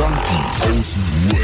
[0.00, 1.40] Junkies aus dem Web.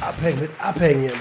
[0.00, 1.12] Abhängen mit Abhängen.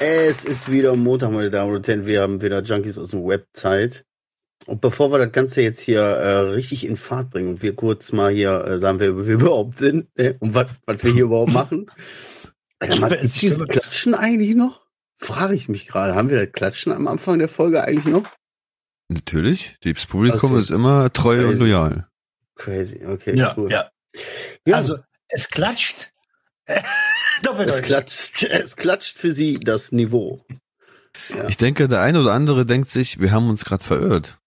[0.00, 2.06] Es ist wieder Montag, meine Damen und Herren.
[2.06, 4.06] Wir haben wieder Junkies aus dem Web Zeit.
[4.64, 8.12] Und bevor wir das Ganze jetzt hier äh, richtig in Fahrt bringen und wir kurz
[8.12, 11.90] mal hier äh, sagen, wer wir überhaupt sind äh, und was wir hier überhaupt machen.
[12.80, 14.81] Äh, mal, ist dieses Klatschen eigentlich noch?
[15.22, 16.14] Frage ich mich gerade.
[16.14, 18.28] Haben wir das Klatschen am Anfang der Folge eigentlich noch?
[19.08, 19.76] Natürlich.
[19.82, 20.60] Das Publikum Okay.
[20.60, 21.62] ist immer treu und Crazy.
[21.62, 22.08] loyal.
[22.56, 23.70] Crazy, okay, Ja, cool.
[23.70, 23.90] ja.
[24.66, 24.98] Ja, Also,
[25.28, 26.10] es klatscht.
[27.42, 30.44] Doppelt es klatscht, es klatscht für sie das Niveau.
[31.36, 31.48] Ja.
[31.48, 34.38] Ich denke, der eine oder andere denkt sich, wir haben uns gerade verirrt.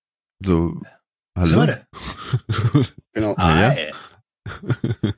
[0.43, 0.81] So,
[1.37, 1.65] hallo?
[1.65, 1.79] das?
[3.13, 3.33] Genau.
[3.37, 3.75] Ah, ja?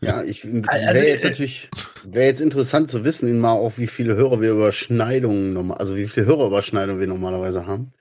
[0.02, 1.70] Ja, ich Also, wäre jetzt äh, natürlich,
[2.04, 6.08] wäre jetzt interessant zu wissen, mal auch wie viele Hörer wir Überschneidungen normal, also wie
[6.08, 7.94] viele Hörerüberschneidungen wir normalerweise haben.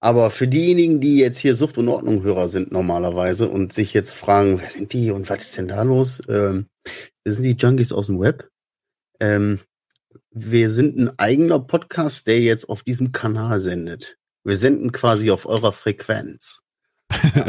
[0.00, 4.14] Aber für diejenigen, die jetzt hier Sucht und Ordnung Hörer sind normalerweise und sich jetzt
[4.14, 6.20] fragen, wer sind die und was ist denn da los?
[6.28, 6.66] Ähm,
[7.22, 8.50] wir sind die Junkies aus dem Web.
[9.20, 9.60] Ähm,
[10.30, 14.18] wir sind ein eigener Podcast, der jetzt auf diesem Kanal sendet.
[14.42, 16.62] Wir senden quasi auf eurer Frequenz.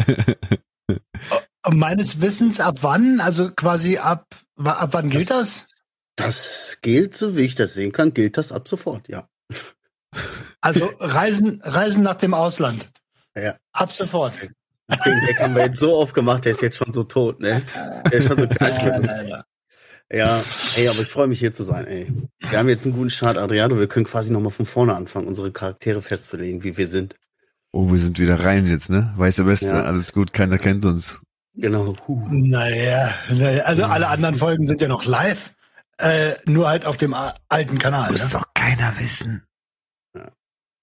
[1.71, 3.19] Meines Wissens ab wann?
[3.21, 4.25] Also quasi ab,
[4.57, 5.67] ab wann gilt das?
[6.15, 9.27] Das gilt, so wie ich das sehen kann, gilt das ab sofort, ja.
[10.61, 12.91] Also Reisen, Reisen nach dem Ausland.
[13.35, 13.55] Ja.
[13.71, 14.49] Ab sofort.
[15.05, 17.61] Den Deck haben wir jetzt so aufgemacht, der ist jetzt schon so tot, ne?
[18.11, 19.11] Der ist schon so kalt mit uns.
[20.11, 20.43] Ja,
[20.75, 22.11] ey, aber ich freue mich hier zu sein, ey.
[22.49, 23.79] Wir haben jetzt einen guten Start, Adriano.
[23.79, 27.15] Wir können quasi nochmal von vorne anfangen, unsere Charaktere festzulegen, wie wir sind.
[27.71, 29.13] oh, wir sind wieder rein jetzt, ne?
[29.17, 29.83] Weiße Weste, Ja.
[29.85, 31.19] alles gut, keiner kennt uns.
[31.55, 31.93] Genau.
[32.07, 32.27] Huh.
[32.29, 35.53] Naja, naja, also alle anderen Folgen sind ja noch live,
[35.99, 38.11] äh, nur halt auf dem alten Kanal.
[38.11, 38.29] Muss Ne?
[38.39, 39.45] doch keiner wissen.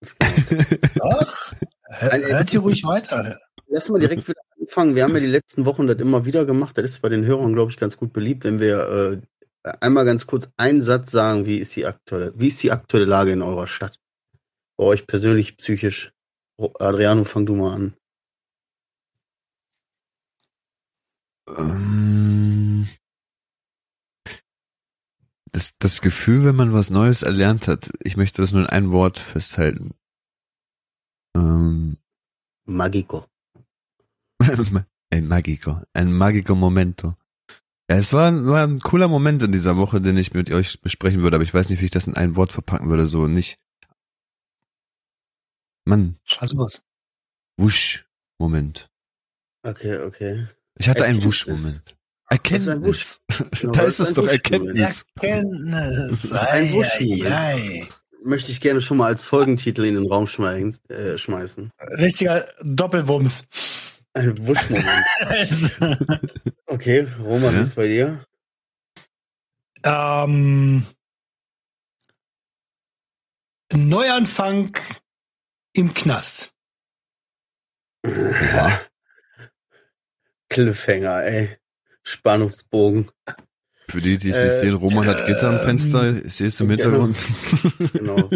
[0.00, 1.52] Doch.
[1.88, 3.38] Hör- Ein- Hört ihr ruhig weiter.
[3.68, 4.94] Lass mal direkt wieder anfangen.
[4.94, 6.76] Wir haben ja die letzten Wochen das immer wieder gemacht.
[6.78, 9.20] Das ist bei den Hörern, glaube ich, ganz gut beliebt, wenn wir
[9.64, 13.06] äh, einmal ganz kurz einen Satz sagen, wie ist die aktuelle, wie ist die aktuelle
[13.06, 13.96] Lage in eurer Stadt?
[14.76, 16.12] Bei euch persönlich, psychisch.
[16.78, 17.94] Adriano, fang du mal an.
[21.58, 22.86] Ähm,
[25.52, 28.92] Das, das Gefühl, wenn man was Neues erlernt hat, ich möchte das nur in ein
[28.92, 29.94] Wort festhalten.
[31.36, 31.96] Ähm,
[32.66, 33.26] Magico.
[35.10, 37.16] ein Magico, ein Magico Momento.
[37.90, 41.22] Ja, es war, war ein cooler Moment in dieser Woche, den ich mit euch besprechen
[41.22, 43.58] würde, aber ich weiß nicht, wie ich das in ein Wort verpacken würde, so nicht.
[45.84, 46.84] Mann, Versuch's.
[47.58, 48.88] Wusch-Moment.
[49.64, 50.46] Okay, okay.
[50.80, 51.22] Ich hatte einen.
[51.22, 51.96] Wusch-Moment.
[52.30, 53.20] Erkenntnis.
[53.60, 54.26] Genau, da das ist es doch.
[54.26, 55.04] Erkenntnis.
[55.20, 56.32] Erkenntnis.
[56.32, 57.88] Ein Ei, Wusch-Moment.
[58.24, 60.78] Möchte ich gerne schon mal als Folgentitel in den Raum schmeißen.
[60.90, 61.70] Äh, schmeißen.
[61.98, 63.44] Richtiger Doppelwumms.
[64.14, 64.86] Ein Wuschmoment.
[66.66, 67.62] Okay, Roman Ja?
[67.62, 68.24] ist bei dir.
[69.82, 70.86] ähm,
[73.74, 74.76] Neuanfang
[75.74, 76.52] im Knast.
[78.06, 78.80] Ja.
[80.50, 81.56] Cliffhanger, ey.
[82.02, 83.10] Spannungsbogen.
[83.88, 86.48] Für die, die es Äh, nicht sehen, Roman hat Gitter am ähm, Fenster, ich sehe
[86.48, 87.06] es im genau.
[87.06, 87.18] Hintergrund.
[87.92, 88.30] Genau.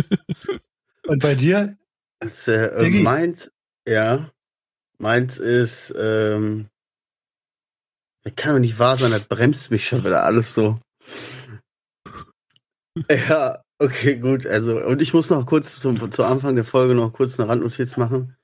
[1.06, 1.76] Und bei dir?
[2.20, 3.52] Das, äh, äh, meins,
[3.86, 4.30] ja.
[4.98, 6.68] Meins ist, ähm,
[8.22, 10.80] das kann doch nicht wahr sein, das bremst mich schon wieder alles so.
[13.10, 14.46] Ja, okay, gut.
[14.46, 17.96] Also, und ich muss noch kurz zum, zu Anfang der Folge noch kurz eine Randnotiz
[17.96, 18.36] machen.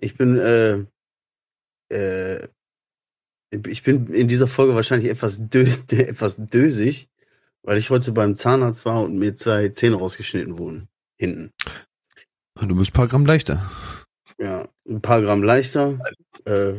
[0.00, 0.84] Ich bin, äh,
[1.88, 2.48] äh,
[3.50, 7.08] ich bin in dieser Folge wahrscheinlich etwas, dö etwas dösig,
[7.62, 10.88] weil ich heute beim Zahnarzt war und mir zwei Zähne rausgeschnitten wurden.
[11.16, 11.52] Hinten.
[12.60, 13.70] Du bist ein paar Gramm leichter.
[14.38, 15.98] Ja, ein paar Gramm leichter,
[16.46, 16.74] äh,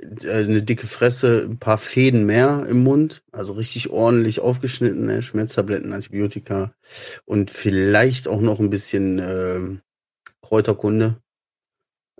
[0.00, 5.22] eine dicke Fresse, ein paar Fäden mehr im Mund, also richtig ordentlich aufgeschnitten, ne?
[5.22, 6.74] Schmerztabletten, Antibiotika
[7.24, 9.80] und vielleicht auch noch ein bisschen ähm,
[10.40, 11.22] Kräuterkunde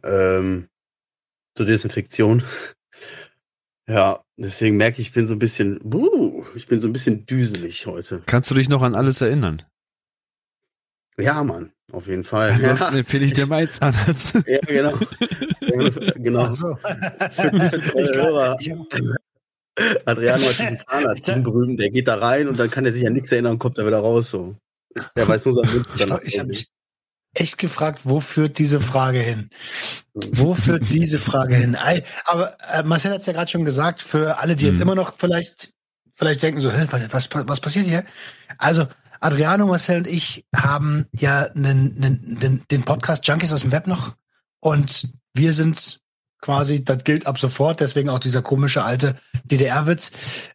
[0.05, 0.69] ähm,
[1.56, 2.44] zur Desinfektion.
[3.93, 7.27] Ja, deswegen merke ich, ich bin so ein bisschen, buh, ich bin so ein bisschen
[7.27, 8.23] düselig heute.
[8.25, 9.62] Kannst du dich noch an alles erinnern?
[11.19, 12.53] Ja, Mann, auf jeden Fall.
[12.53, 14.35] Ansonsten empfehle ich dir meinen Zahnarzt.
[14.47, 14.99] Ja, genau.
[15.61, 16.49] Ja, genau.
[16.49, 16.75] So.
[16.77, 18.56] Für, für Ich Hörer.
[18.61, 18.73] ich
[20.06, 23.06] Adriano hat diesen Zahnarzt, diesen berühmten, der geht da rein und dann kann er sich
[23.06, 24.31] an nichts erinnern und kommt da wieder raus.
[24.31, 24.56] So.
[25.17, 26.23] Der weiß nur sein Mund Ich, danach.
[26.23, 26.67] ich mich
[27.34, 29.50] echt gefragt, wo führt diese Frage hin?
[30.14, 31.76] Wo führt diese Frage hin?
[32.26, 34.82] Aber äh, Marcel hat es ja gerade schon gesagt, für alle, die jetzt Mhm.
[34.82, 35.70] immer noch vielleicht,
[36.14, 38.05] vielleicht denken so, was, was, was passiert hier?
[38.58, 38.87] Also
[39.20, 43.87] Adriano, Marcel und ich haben ja einen, einen, den, den Podcast Junkies aus dem Web
[43.87, 44.14] noch.
[44.61, 46.00] Und wir sind
[46.40, 50.11] quasi, das gilt ab sofort, deswegen auch dieser komische alte DDR-Witz.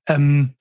[0.07, 0.53] Ähm,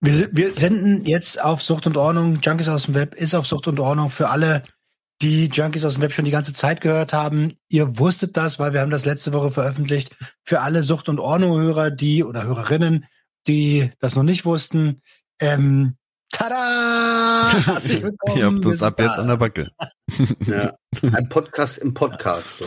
[0.00, 2.38] wir, wir senden jetzt auf Sucht und Ordnung.
[2.40, 4.62] Junkies aus dem Web ist auf Sucht und Ordnung für alle,
[5.22, 7.56] die Junkies aus dem Web schon die ganze Zeit gehört haben.
[7.68, 10.16] Ihr wusstet das, weil wir haben das letzte Woche veröffentlicht.
[10.44, 13.06] Für alle Sucht und Ordnung-Hörer, die oder Hörerinnen,
[13.46, 15.00] die das noch nicht wussten.
[15.40, 15.96] Ähm,
[16.30, 17.50] tada!
[17.64, 18.38] Herzlich willkommen.
[18.38, 19.22] Ihr habt uns ab jetzt da.
[19.22, 19.70] an der Backe.
[20.46, 20.72] Ja.
[21.02, 22.58] Ein Podcast im Podcast.
[22.58, 22.66] So.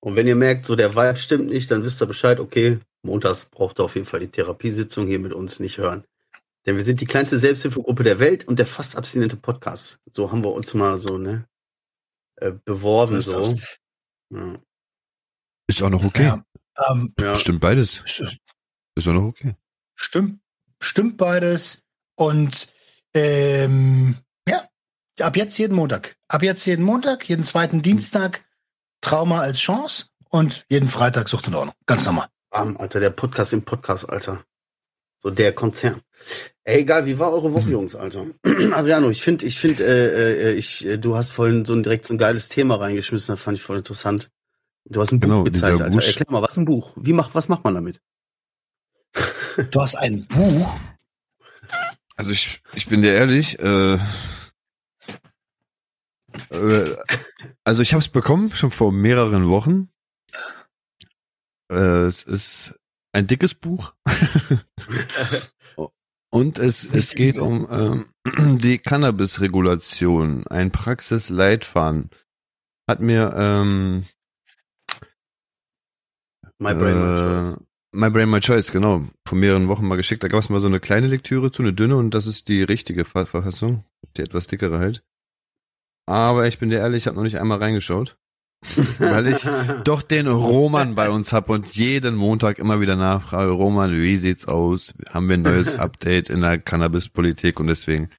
[0.00, 3.44] Und wenn ihr merkt, so der Vibe stimmt nicht, dann wisst ihr Bescheid, okay, montags
[3.44, 6.04] braucht ihr auf jeden Fall die Therapiesitzung hier mit uns nicht hören.
[6.66, 9.98] Denn wir sind die kleinste Selbsthilfegruppe der Welt und der fast abstinente Podcast.
[10.10, 11.46] So haben wir uns mal so, ne,
[12.40, 13.78] äh, beworben, So ist.
[14.32, 14.56] Ja.
[15.68, 16.24] Ist auch noch okay.
[16.24, 16.44] Ja,
[16.90, 17.14] ähm.
[17.36, 18.02] Stimmt beides.
[18.04, 18.36] st-
[18.96, 19.54] Ist auch noch okay.
[19.94, 20.40] stimmt,
[20.82, 21.82] stimmt beides.
[22.16, 22.72] Und
[23.14, 24.16] ähm,
[24.48, 24.68] ja,
[25.20, 26.16] ab jetzt jeden Montag.
[26.28, 28.44] Ab jetzt jeden Montag, jeden zweiten Dienstag
[29.00, 31.74] Trauma als Chance und jeden Freitag Sucht und Ordnung.
[31.86, 32.28] Ganz normal.
[32.50, 34.44] Alter, der Podcast im Podcast, Alter.
[35.22, 36.00] So der Konzern.
[36.64, 38.26] Ey, egal, wie war eure Woche, Jungs, Alter?
[38.72, 42.06] Adriano, ich finde, ich finde, äh, äh, ich, äh, du hast vorhin so ein direkt
[42.06, 44.30] so ein geiles Thema reingeschmissen, das fand ich voll interessant.
[44.86, 45.90] Du hast ein Buch Genau, gezeigt, Alter.
[45.90, 46.08] Busch.
[46.08, 46.92] Erklär mal, was ist ein Buch?
[46.96, 48.00] Wie macht, was macht man damit?
[49.70, 50.78] Du hast ein Buch.
[52.16, 53.98] Also ich, ich bin dir ehrlich, äh,
[56.50, 56.96] äh,
[57.64, 59.90] also ich habe es bekommen schon vor mehreren Wochen.
[61.70, 62.79] Äh, es ist
[63.12, 63.94] ein dickes Buch
[66.30, 72.10] und es, es geht um ähm, die Cannabis-Regulation, ein Praxisleitfaden.
[72.88, 74.04] Hat mir ähm,
[76.58, 77.56] My Brain, My äh, Choice.
[77.92, 79.04] My Brain, My Choice, genau.
[79.26, 80.22] Vor mehreren Wochen mal geschickt.
[80.22, 82.62] Da gab es mal so eine kleine Lektüre zu, eine dünne und das ist die
[82.62, 83.84] richtige Ver Verfassung.
[84.16, 85.04] Die etwas dickere halt.
[86.06, 88.18] Aber ich bin dir ehrlich, ich habe noch nicht einmal reingeschaut.
[88.98, 89.48] Weil ich
[89.84, 94.46] doch den Roman bei uns hab und jeden Montag immer wieder nachfrage, Roman, wie sieht's
[94.46, 94.94] aus?
[95.10, 98.10] Haben wir ein neues Update in der Cannabis-Politik und deswegen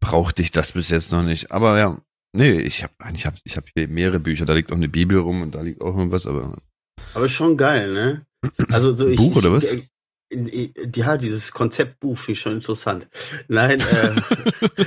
[0.00, 1.52] brauchte ich das bis jetzt noch nicht.
[1.52, 1.98] Aber ja,
[2.32, 5.18] nee, ich habe ich hab, ich hab hier mehrere Bücher, da liegt auch eine Bibel
[5.18, 6.56] rum und da liegt auch irgendwas, aber
[7.14, 8.26] Aber schon geil, ne?
[8.70, 9.72] Also so ich, Buch oder was?
[9.72, 9.90] Ich,
[10.30, 13.08] äh, ja, dieses Konzeptbuch finde ich schon interessant.
[13.48, 14.20] Nein, äh,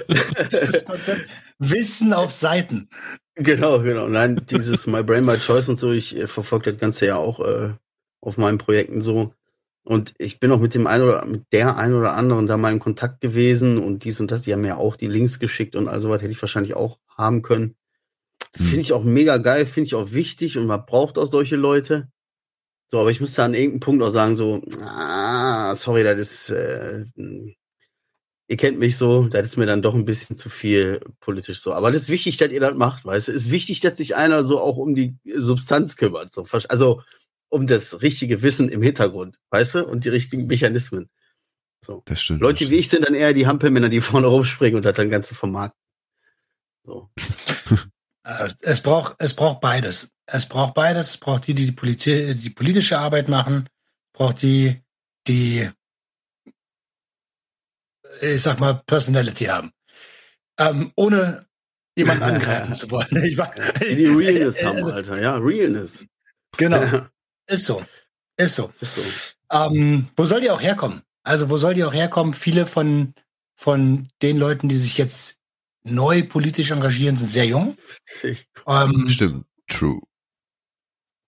[0.50, 1.30] Das Konzept
[1.60, 2.90] Wissen auf Seiten.
[3.36, 4.08] Genau, genau.
[4.08, 7.40] Nein, dieses My Brain, My Choice und so, ich äh, verfolge das Ganze ja auch
[7.40, 7.74] äh,
[8.20, 9.34] auf meinen Projekten so.
[9.84, 12.72] Und ich bin auch mit dem einen oder mit der einen oder anderen da mal
[12.72, 15.88] in Kontakt gewesen und dies und das, die haben mir auch die Links geschickt und
[15.88, 17.76] all sowas hätte ich wahrscheinlich auch haben können.
[18.56, 18.66] Hm.
[18.66, 22.10] Finde ich auch mega geil, finde ich auch wichtig und man braucht auch solche Leute.
[22.90, 27.06] So, aber ich müsste an irgendeinem Punkt auch sagen, so, ah, sorry, das ist, äh,
[28.52, 31.72] ihr kennt mich so, das ist mir dann doch ein bisschen zu viel politisch so.
[31.72, 33.32] Aber das ist wichtig, dass ihr das macht, weißt du?
[33.32, 36.34] Es ist wichtig, dass sich einer so auch um die Substanz kümmert.
[36.34, 37.02] So, also
[37.48, 39.86] um das richtige Wissen im Hintergrund, weißt du?
[39.86, 41.10] Und die richtigen Mechanismen.
[41.84, 42.04] So.
[42.04, 42.42] das stimmt.
[42.42, 45.34] Leute wie ich sind dann eher die Hampelmänner, die vorne rumspringen und das dann Ganze
[45.34, 45.80] vermarkten.
[46.84, 47.10] So.
[48.24, 50.12] Äh, Es braucht, es braucht beides.
[50.26, 51.12] Es braucht beides.
[51.12, 53.70] Es braucht die, die die, politi die politische Arbeit machen.
[54.14, 54.82] Es braucht die,
[55.28, 55.70] die,
[58.22, 59.72] ich sag mal, Personality haben.
[60.58, 61.46] Ähm, ohne
[61.96, 63.08] jemanden angreifen zu wollen.
[63.24, 65.20] Ich war, Die, die Realness haben, also, Alter.
[65.20, 66.06] Ja, Realness.
[66.58, 67.10] Genau, Ja,
[67.48, 67.84] ist so.
[68.38, 68.72] Ist so.
[68.82, 69.02] ist so.
[69.52, 71.02] Ähm, wo soll die auch herkommen?
[71.24, 72.34] Also, wo soll die auch herkommen?
[72.34, 73.14] Viele von,
[73.56, 75.38] von den Leuten, die sich jetzt
[75.84, 77.78] neu politisch engagieren, sind sehr jung.
[78.68, 80.02] Ähm, Stimmt, true.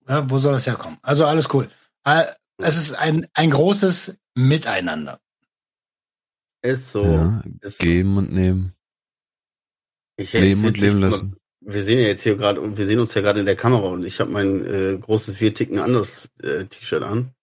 [0.07, 0.97] Ja, wo soll das herkommen?
[1.01, 1.69] Also alles cool.
[2.05, 2.25] Äh,
[2.57, 5.19] Es ist ein, ein großes Miteinander.
[6.63, 7.03] Ist so.
[7.03, 7.83] ja, Ist so.
[7.83, 8.73] geben und nehmen.
[10.15, 11.35] Ich Leben und leben lassen.
[11.61, 13.87] Wir sehen ja jetzt hier gerade und wir sehen uns ja gerade in der Kamera
[13.87, 17.33] und ich habe mein äh, großes Wir ticken anders äh, T-Shirt an.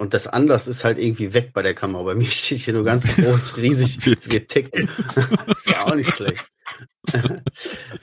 [0.00, 2.04] Und das anders ist halt irgendwie weg bei der Kamera.
[2.04, 4.88] Bei mir steht hier nur ganz groß, riesig, wir ticken.
[5.56, 6.50] ist ja auch nicht schlecht.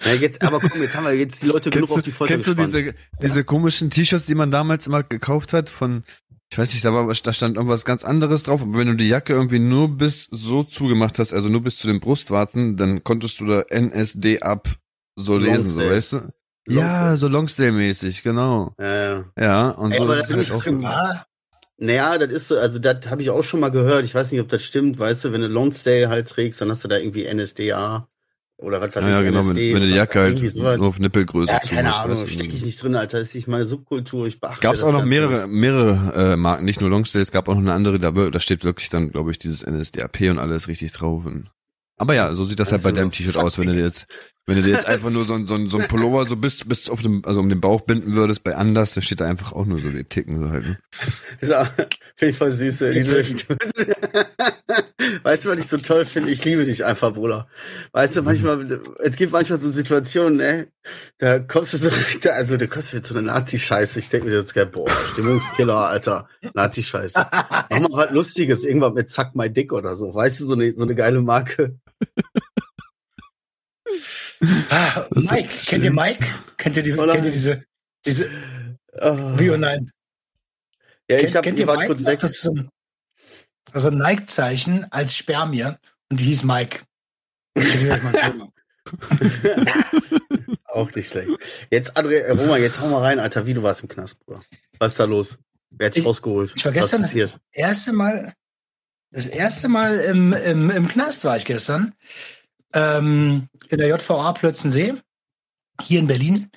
[0.04, 2.12] Na, jetzt, aber komm, jetzt haben wir jetzt die Leute genug Kennst auf du, die
[2.12, 2.76] Folge kennst du gespannt.
[2.76, 6.04] diese, diese komischen T-Shirts, die man damals immer gekauft hat von,
[6.52, 9.10] ich weiß nicht, da, war, da stand irgendwas ganz anderes drauf, aber wenn du die
[9.10, 13.40] Jacke irgendwie nur bis so zugemacht hast, also nur bis zu den Brustwarzen, dann konntest
[13.40, 14.70] du da NSD ab
[15.16, 16.34] so lesen, so weißt du?
[16.68, 18.74] Ja, so Longstay-mäßig, genau.
[18.80, 21.20] Äh, Ja, und Ey, so aber ist da es bin halt auch.
[21.20, 21.26] Ah,
[21.78, 24.06] naja, das ist so, also das habe ich auch schon mal gehört.
[24.06, 26.84] Ich weiß nicht, ob das stimmt, weißt du, wenn du Longstay halt trägst, dann hast
[26.84, 28.08] du da irgendwie NSDA
[28.58, 30.88] oder was weiß Ja, ja, ich, genau, wenn, NSD wenn du die Jacke halt nur
[30.88, 33.20] auf Nippelgröße Ja, zu keine machst, Ahnung, stecke ich nicht drin, Alter.
[33.20, 34.28] Das ist nicht meine Subkultur.
[34.28, 37.50] Ich beachte Gab's das auch noch mehrere, mehrere äh, Marken, nicht nur Longstay, es gab
[37.50, 40.68] auch noch eine andere, da, da steht wirklich dann, glaube ich, dieses NSDAP und alles
[40.68, 41.26] richtig drauf.
[41.26, 41.52] Und
[41.98, 44.08] Aber ja, so sieht das halt bei Also, deinem T-Shirt aus, wenn du dir jetzt,
[44.48, 46.64] wenn du dir jetzt einfach nur so, ein- so, ein- so ein Pullover so bis,
[46.66, 49.54] bis auf dem, also um den Bauch binden würdest, bei Anders, da steht da einfach
[49.54, 50.66] auch nur so die Ticken so halt.
[50.66, 50.78] Ne?
[51.42, 51.66] Ja,
[52.16, 52.82] Finde ich voll süß.
[52.82, 52.94] ey.
[52.94, 53.18] Diese-
[55.24, 56.32] weißt du, was ich so toll finde?
[56.32, 57.48] Ich liebe dich einfach, Bruder.
[57.92, 58.66] Weißt du, manchmal,
[59.04, 60.68] es gibt manchmal so Situationen, ne?
[61.18, 61.90] Da kommst du so,
[62.22, 64.00] da, also du kommst mit so einer Nazi-Scheiße.
[64.00, 66.28] Ich denke mir jetzt, boah, Stimmungskiller, Alter.
[66.54, 67.16] Nazi-Scheiße.
[67.32, 70.14] Mach mal was Lustiges, irgendwas mit Zack My Dick oder so.
[70.14, 71.78] Weißt du, so eine, so eine geile Marke.
[74.70, 76.24] Ah, Das Mike, kennt ihr Mike?
[76.58, 77.14] Kennt ihr, die, Oder?
[77.14, 77.64] kennt ihr diese,
[78.06, 78.30] diese,
[79.00, 79.38] Oh.
[79.40, 79.92] wie und nein?
[81.10, 81.86] Ja, kennt, ich hab, kennt ihr Mike?
[81.88, 82.20] kurz weg.
[82.20, 82.70] Das ist so ein,
[83.72, 85.64] also ein Nike-Zeichen als Spermie
[86.10, 86.82] und die hieß Mike.
[90.66, 91.32] Auch nicht schlecht.
[91.72, 94.44] Jetzt, André, äh, Roman, jetzt hau mal rein, Alter, wie du warst im Knast, Bruder.
[94.80, 95.38] Was ist da los?
[95.70, 96.52] Wer hat dich Ich- rausgeholt?
[96.56, 97.40] ich war gestern- passiert?
[97.52, 98.34] erste Mal,
[99.12, 101.94] das erste Mal im, im, im Knast war ich gestern.
[102.76, 105.02] Ähm, in der JVA Plötzensee,
[105.82, 106.52] hier in Berlin.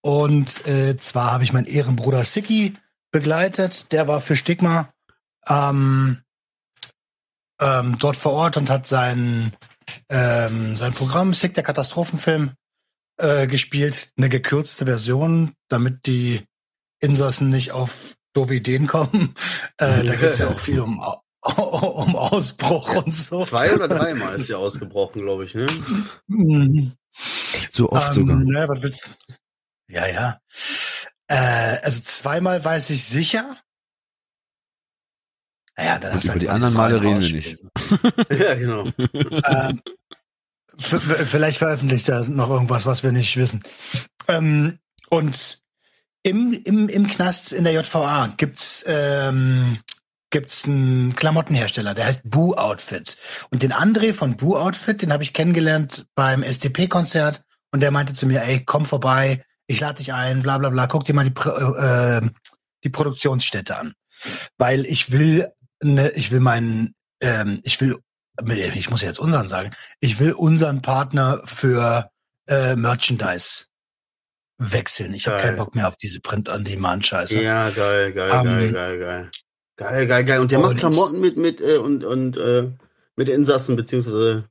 [0.00, 2.74] Und äh, zwar habe ich meinen Ehrenbruder Siki
[3.10, 3.92] begleitet.
[3.92, 4.92] Der war für Stigma
[5.46, 6.22] ähm,
[7.60, 9.52] ähm, dort vor Ort und hat sein,
[10.08, 12.52] ähm, sein Programm Sick, der Katastrophenfilm,
[13.18, 14.12] äh, gespielt.
[14.16, 16.44] Eine gekürzte Version, damit die
[17.00, 19.34] Insassen nicht auf doofe Ideen kommen.
[19.80, 21.00] Äh, da geht es ja auch viel um,
[21.56, 23.44] um Ausbruch und so.
[23.44, 25.66] Zwei oder dreimal ist ja ausgebrochen, glaube ich, ne?
[26.26, 26.92] Mhm.
[27.54, 28.36] Echt so oft ähm, sogar.
[28.36, 29.18] Ne, was willst
[29.88, 30.40] Ja, ja.
[31.26, 33.56] Äh, also zweimal weiß ich sicher.
[35.76, 37.70] Naja, dann Und hast du über die mal anderen Male reden wir rausspielen.
[38.40, 38.88] ja, genau.
[39.44, 39.82] ähm,
[40.78, 43.62] vielleicht veröffentlicht er noch irgendwas, was wir nicht wissen.
[44.26, 44.78] Ähm,
[45.08, 45.62] und
[46.22, 49.78] im, im, im Knast in der JVA gibt's ähm,
[50.30, 53.16] gibt's einen Klamottenhersteller, der heißt Boo Outfit.
[53.50, 58.14] Und den André von Boo Outfit, den habe ich kennengelernt beim SDP-Konzert und der meinte
[58.14, 61.28] zu mir, ey, komm vorbei, ich lade dich ein, bla bla bla, guck dir mal
[61.28, 62.28] die, äh,
[62.84, 63.94] die Produktionsstätte an.
[64.56, 65.48] Weil ich will,
[65.82, 67.98] ne, ich will meinen, ähm, ich will,
[68.46, 69.70] ich muss jetzt unseren sagen,
[70.00, 72.10] ich will unseren Partner für
[72.46, 73.66] äh, Merchandise
[74.58, 75.14] wechseln.
[75.14, 77.40] Ich habe keinen Bock mehr auf diese Print-on-Demand-Scheiße.
[77.42, 79.30] Ja, geil, geil, Ähm, geil, geil, geil.
[79.78, 80.40] Geil, geil, geil.
[80.40, 82.68] Und der macht und- Klamotten mit, mit, äh, und, und, äh,
[83.16, 84.44] mit Insassen, beziehungsweise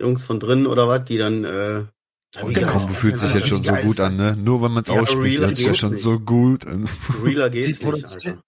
[0.00, 1.84] Jungs von drinnen oder was, die dann, äh,
[2.34, 4.36] geil Komm, ist fühlt sich jetzt schon so gut an, ne?
[4.36, 6.02] Nur wenn man es Ja, ausspricht, hört sich ja schon nicht.
[6.02, 6.88] so gut an.
[7.22, 8.42] Realer Die, geht's nicht, produzi Alter.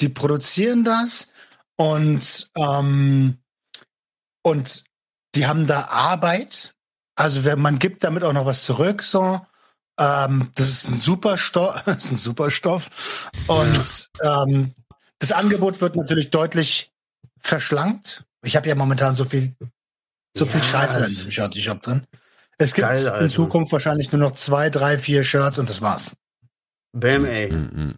[0.00, 1.28] die produzieren das
[1.76, 3.36] und ähm,
[4.42, 4.84] und
[5.34, 6.74] die haben da Arbeit.
[7.16, 9.40] Also wenn man gibt damit auch noch was zurück, so.
[9.98, 13.30] Ähm, das ist ein super Stoff, das ist ein super Stoff.
[13.48, 14.72] Und ähm,
[15.18, 16.92] das Angebot wird natürlich deutlich
[17.40, 18.24] verschlankt.
[18.42, 19.54] Ich habe ja momentan so viel,
[20.36, 22.02] so viel Ja, Scheiße in diesem Shirty-Shop drin.
[22.58, 23.30] Es gibt Geil, in.
[23.30, 26.14] Zukunft wahrscheinlich nur noch zwei, drei, vier Shirts und das war's.
[26.92, 27.52] Bam, ey.
[27.52, 27.94] Mhm.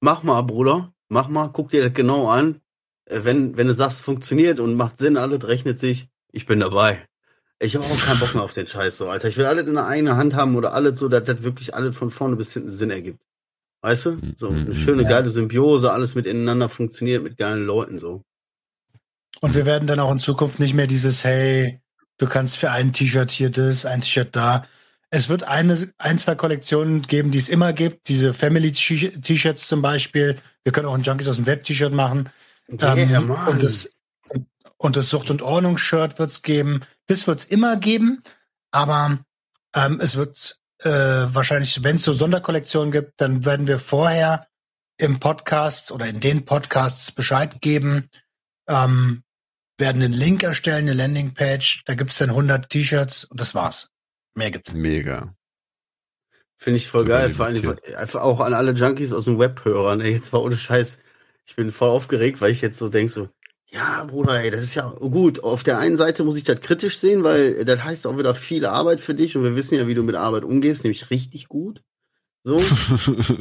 [0.00, 0.92] Mach mal, Bruder.
[1.08, 2.60] Mach mal, guck dir das genau an.
[3.06, 7.06] Äh, Wenn, wenn du sagst, funktioniert und macht Sinn, alles rechnet sich, ich bin dabei.
[7.58, 9.28] Ich habe auch keinen Bock mehr auf den Scheiß so, Alter.
[9.28, 11.94] Ich will alles in der eigenen Hand haben oder alles so, dass das wirklich alles
[11.96, 13.22] von vorne bis hinten Sinn ergibt.
[13.82, 14.18] Weißt du?
[14.36, 14.74] So eine Mhm.
[14.74, 15.08] schöne, Ja.
[15.08, 18.22] geile Symbiose, alles miteinander funktioniert mit geilen Leuten so.
[19.40, 21.80] Und wir werden dann auch in Zukunft nicht mehr dieses, hey,
[22.18, 24.64] du kannst für ein T-Shirt hier das, ein T-Shirt da.
[25.10, 28.08] Es wird eine, ein, zwei Kollektionen geben, die es immer gibt.
[28.08, 30.38] Diese Family-T-Shirts zum Beispiel.
[30.62, 32.30] Wir können auch ein Junkies aus dem Web-T-Shirt machen.
[32.68, 33.90] Ähm, und das,
[34.78, 36.82] und das Sucht- und Ordnungs-Shirt wird es geben.
[37.08, 38.22] Das wird es immer geben.
[38.70, 39.18] Aber
[39.74, 44.46] ähm, es wird äh, wahrscheinlich, wenn es so Sonderkollektionen gibt, dann werden wir vorher
[44.98, 48.08] im Podcast oder in den Podcasts Bescheid geben,
[48.68, 49.22] ähm,
[49.78, 51.82] werden einen Link erstellen, eine Landingpage.
[51.86, 53.90] Da gibt's dann 100 T-Shirts und das war's.
[54.34, 54.82] Mehr gibt's nicht.
[54.82, 55.34] Mega.
[56.56, 57.30] Finde ich voll Super geil.
[57.30, 60.00] Vor allem einfach auch an alle Junkies aus dem Web hören.
[60.00, 60.98] Ey, jetzt war ohne Scheiß.
[61.44, 63.28] Ich bin voll aufgeregt, weil ich jetzt so denk so,
[63.72, 65.42] ja, Bruder, ey, das ist ja gut.
[65.42, 68.66] Auf der einen Seite muss ich das kritisch sehen, weil das heißt auch wieder viel
[68.66, 71.82] Arbeit für dich und wir wissen ja, wie du mit Arbeit umgehst, nämlich richtig gut.
[72.44, 72.60] So.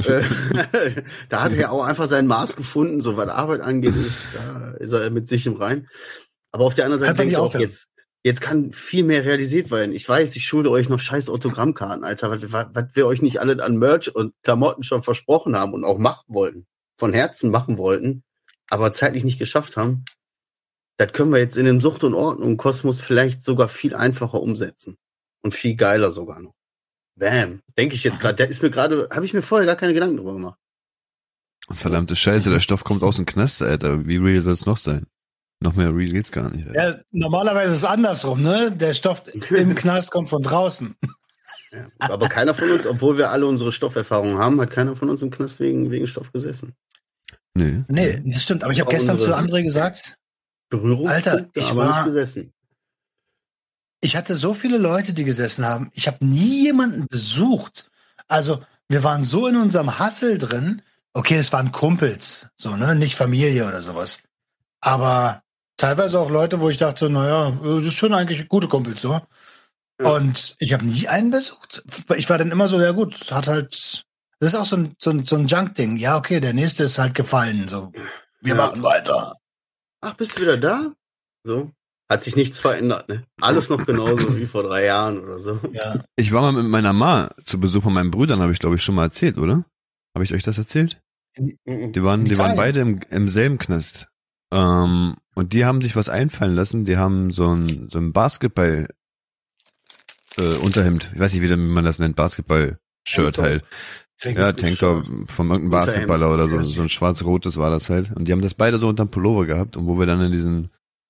[0.07, 0.23] Äh,
[1.29, 4.71] da hat er ja auch einfach sein Maß gefunden, so was Arbeit angeht, ist, da
[4.79, 5.88] ist er mit sich im Rein.
[6.51, 7.91] Aber auf der anderen Seite denke ich auch, jetzt,
[8.23, 9.93] jetzt kann viel mehr realisiert werden.
[9.93, 13.39] Ich weiß, ich schulde euch noch scheiß Autogrammkarten, Alter, was, was, was wir euch nicht
[13.39, 17.77] alle an Merch und Klamotten schon versprochen haben und auch machen wollten, von Herzen machen
[17.77, 18.23] wollten,
[18.69, 20.05] aber zeitlich nicht geschafft haben.
[21.05, 24.98] Das können wir jetzt in dem Sucht und Ordnung Kosmos vielleicht sogar viel einfacher umsetzen.
[25.43, 26.53] Und viel geiler sogar noch.
[27.15, 27.62] Bam.
[27.77, 28.36] Denke ich jetzt gerade.
[28.36, 30.60] Der ist mir gerade, habe ich mir vorher gar keine Gedanken drüber gemacht.
[31.72, 34.05] Verdammte Scheiße, der Stoff kommt aus dem Knast, Alter.
[34.08, 35.08] Wie real soll es noch sein?
[35.63, 36.67] Noch mehr real geht's gar nicht.
[36.74, 38.72] Ja, normalerweise ist es andersrum, ne?
[38.72, 40.96] Der Stoff im Knast kommt von draußen.
[41.72, 41.88] Ja.
[42.00, 45.31] Aber keiner von uns, obwohl wir alle unsere Stofferfahrungen haben, hat keiner von uns im
[45.31, 46.75] Knast wegen, wegen Stoff gesessen.
[47.53, 47.84] Nee.
[47.88, 48.63] Nee, das stimmt.
[48.63, 50.17] Aber ich habe gestern unsere- zu André gesagt,
[50.71, 52.51] Berührung, Alter, ich war- gesessen.
[53.99, 55.91] ich hatte so viele Leute, die gesessen haben.
[55.93, 57.91] Ich habe nie jemanden besucht.
[58.27, 60.81] Also, wir waren so in unserem Hassel drin.
[61.13, 62.95] Okay, es waren Kumpels, so, ne?
[62.95, 64.19] Nicht Familie oder sowas.
[64.79, 65.43] Aber
[65.77, 69.19] teilweise auch Leute, wo ich dachte, naja, das ist schon eigentlich gute Kumpels, so.
[70.01, 70.09] Ja.
[70.09, 71.83] Und ich habe nie einen besucht.
[72.15, 74.05] Ich war dann immer so, ja gut, hat halt.
[74.39, 75.97] Das ist auch so ein, so ein, so ein Junk-Ding.
[75.97, 77.67] Ja, okay, der nächste ist halt gefallen.
[77.69, 77.91] So,
[78.39, 78.65] wir Ja.
[78.65, 79.35] machen weiter.
[80.01, 80.93] Ach, bist du wieder da?
[81.43, 81.72] So.
[82.10, 83.24] Hat sich nichts verändert, ne?
[83.39, 85.62] Alles noch genauso wie vor drei Jahren oder so.
[85.72, 86.03] Ja.
[86.17, 88.84] Ich war mal mit meiner Ma zu Besuch von meinen Brüdern, habe ich glaube ich
[88.84, 89.63] schon mal erzählt, oder?
[90.13, 91.01] Habe ich euch das erzählt?
[91.38, 94.10] Die waren, die waren beide im, im selben Knast.
[94.51, 96.84] Ähm, und die haben sich was einfallen lassen.
[96.84, 98.89] Die haben so ein, so ein Basketball
[100.38, 101.12] äh, Unterhemd.
[101.13, 102.17] Ich weiß nicht, wie man das nennt.
[102.17, 103.63] Basketball-Shirt halt.
[104.23, 105.69] Ja, Tanktop von irgendeinem.
[105.69, 106.61] Basketballer oder so.
[106.61, 108.11] So ein schwarz-rotes war das halt.
[108.15, 109.77] Und die haben das beide so unterm Pullover gehabt.
[109.77, 110.69] Und wo wir dann in diesem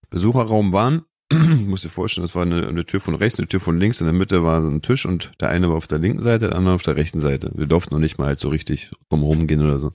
[0.09, 3.79] Besucherraum waren, musst dir vorstellen, das war eine, eine Tür von rechts, eine Tür von
[3.79, 4.01] links.
[4.01, 6.49] In der Mitte war so ein Tisch und der eine war auf der linken Seite,
[6.49, 7.51] der andere auf der rechten Seite.
[7.53, 9.93] Wir durften noch nicht mal halt so richtig drumherum gehen oder so.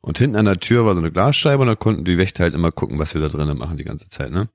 [0.00, 2.54] Und hinten an der Tür war so eine Glasscheibe und da konnten die Wächter halt
[2.54, 4.48] immer gucken, was wir da drinnen machen die ganze Zeit, ne?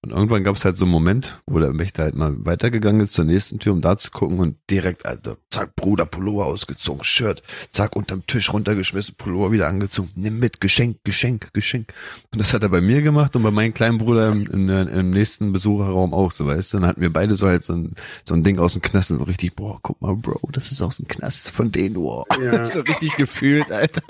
[0.00, 3.14] Und irgendwann gab es halt so einen Moment, wo der Wächter halt mal weitergegangen ist
[3.14, 7.42] zur nächsten Tür, um da zu gucken und direkt, Alter, zack, Bruder, Pullover ausgezogen, Shirt,
[7.72, 11.92] zack, unterm Tisch runtergeschmissen, Pullover wieder angezogen, nimm mit, Geschenk, Geschenk, Geschenk.
[12.32, 15.10] Und das hat er bei mir gemacht und bei meinem kleinen Bruder im, im, im
[15.10, 16.76] nächsten Besucherraum auch, so weißt du.
[16.76, 19.10] Und dann hatten wir beide so halt so ein, so ein Ding aus dem Knast
[19.10, 22.24] und so richtig, boah, guck mal, Bro, das ist aus dem Knast von denen, boah.
[22.40, 22.66] Ja.
[22.68, 24.02] so richtig gefühlt, Alter.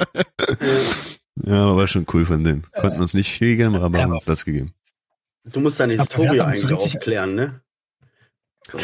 [1.47, 2.65] Ja, war schon cool von denen.
[2.79, 4.75] Konnten uns nicht viel geben, aber haben uns das gegeben.
[5.53, 7.61] Du musst deine Historie eigentlich richtig- aufklären, ne?
[8.71, 8.79] So.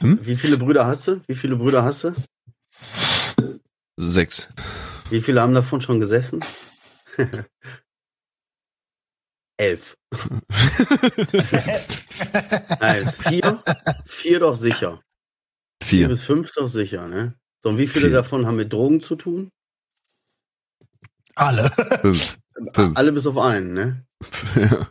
[0.00, 0.18] Hm?
[0.22, 1.20] Wie viele Brüder hast du?
[1.26, 2.14] Wie viele Brüder hast du?
[3.96, 4.48] Sechs.
[5.10, 6.44] Wie viele haben davon schon gesessen?
[9.58, 9.96] Elf.
[12.80, 13.62] Nein, vier?
[14.04, 15.00] Vier doch sicher.
[15.82, 16.08] Vier Vier.
[16.08, 17.34] bis fünf doch sicher, ne?
[17.62, 18.16] So, und wie viele Vier.
[18.16, 19.48] davon haben mit Drogen zu tun?
[21.36, 21.70] Alle.
[22.00, 22.36] Fünf.
[22.74, 22.96] Fünf.
[22.98, 24.04] Alle bis auf einen, ne?
[24.56, 24.90] Ja.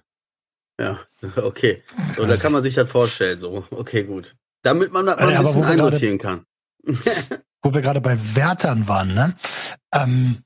[0.80, 1.00] Ja,
[1.38, 1.84] okay.
[2.16, 3.66] So, da kann man sich das vorstellen, so.
[3.72, 4.36] Okay, gut.
[4.62, 6.46] Damit man das mal ein bisschen einsortieren kann.
[7.62, 9.36] Wo wir gerade bei Wärtern waren, ne?
[9.92, 10.44] Ähm,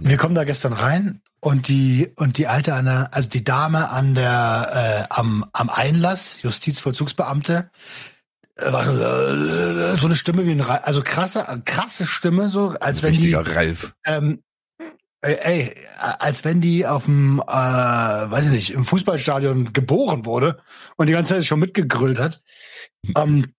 [0.00, 3.90] wir kommen da gestern rein und die und die alte an der, also die Dame
[3.90, 7.70] an der äh, am, am Einlass, Justizvollzugsbeamte,
[8.56, 13.12] äh, war äh, so eine Stimme wie ein also krasse krasse Stimme so, als wenn
[13.12, 13.92] die Ralf.
[14.06, 14.42] ähm,
[15.26, 20.60] ey, ey, als wenn die auf dem, äh, weiß ich nicht, im Fußballstadion geboren wurde
[20.96, 22.42] und die ganze Zeit schon mitgegrüllt hat.
[23.16, 23.52] ähm,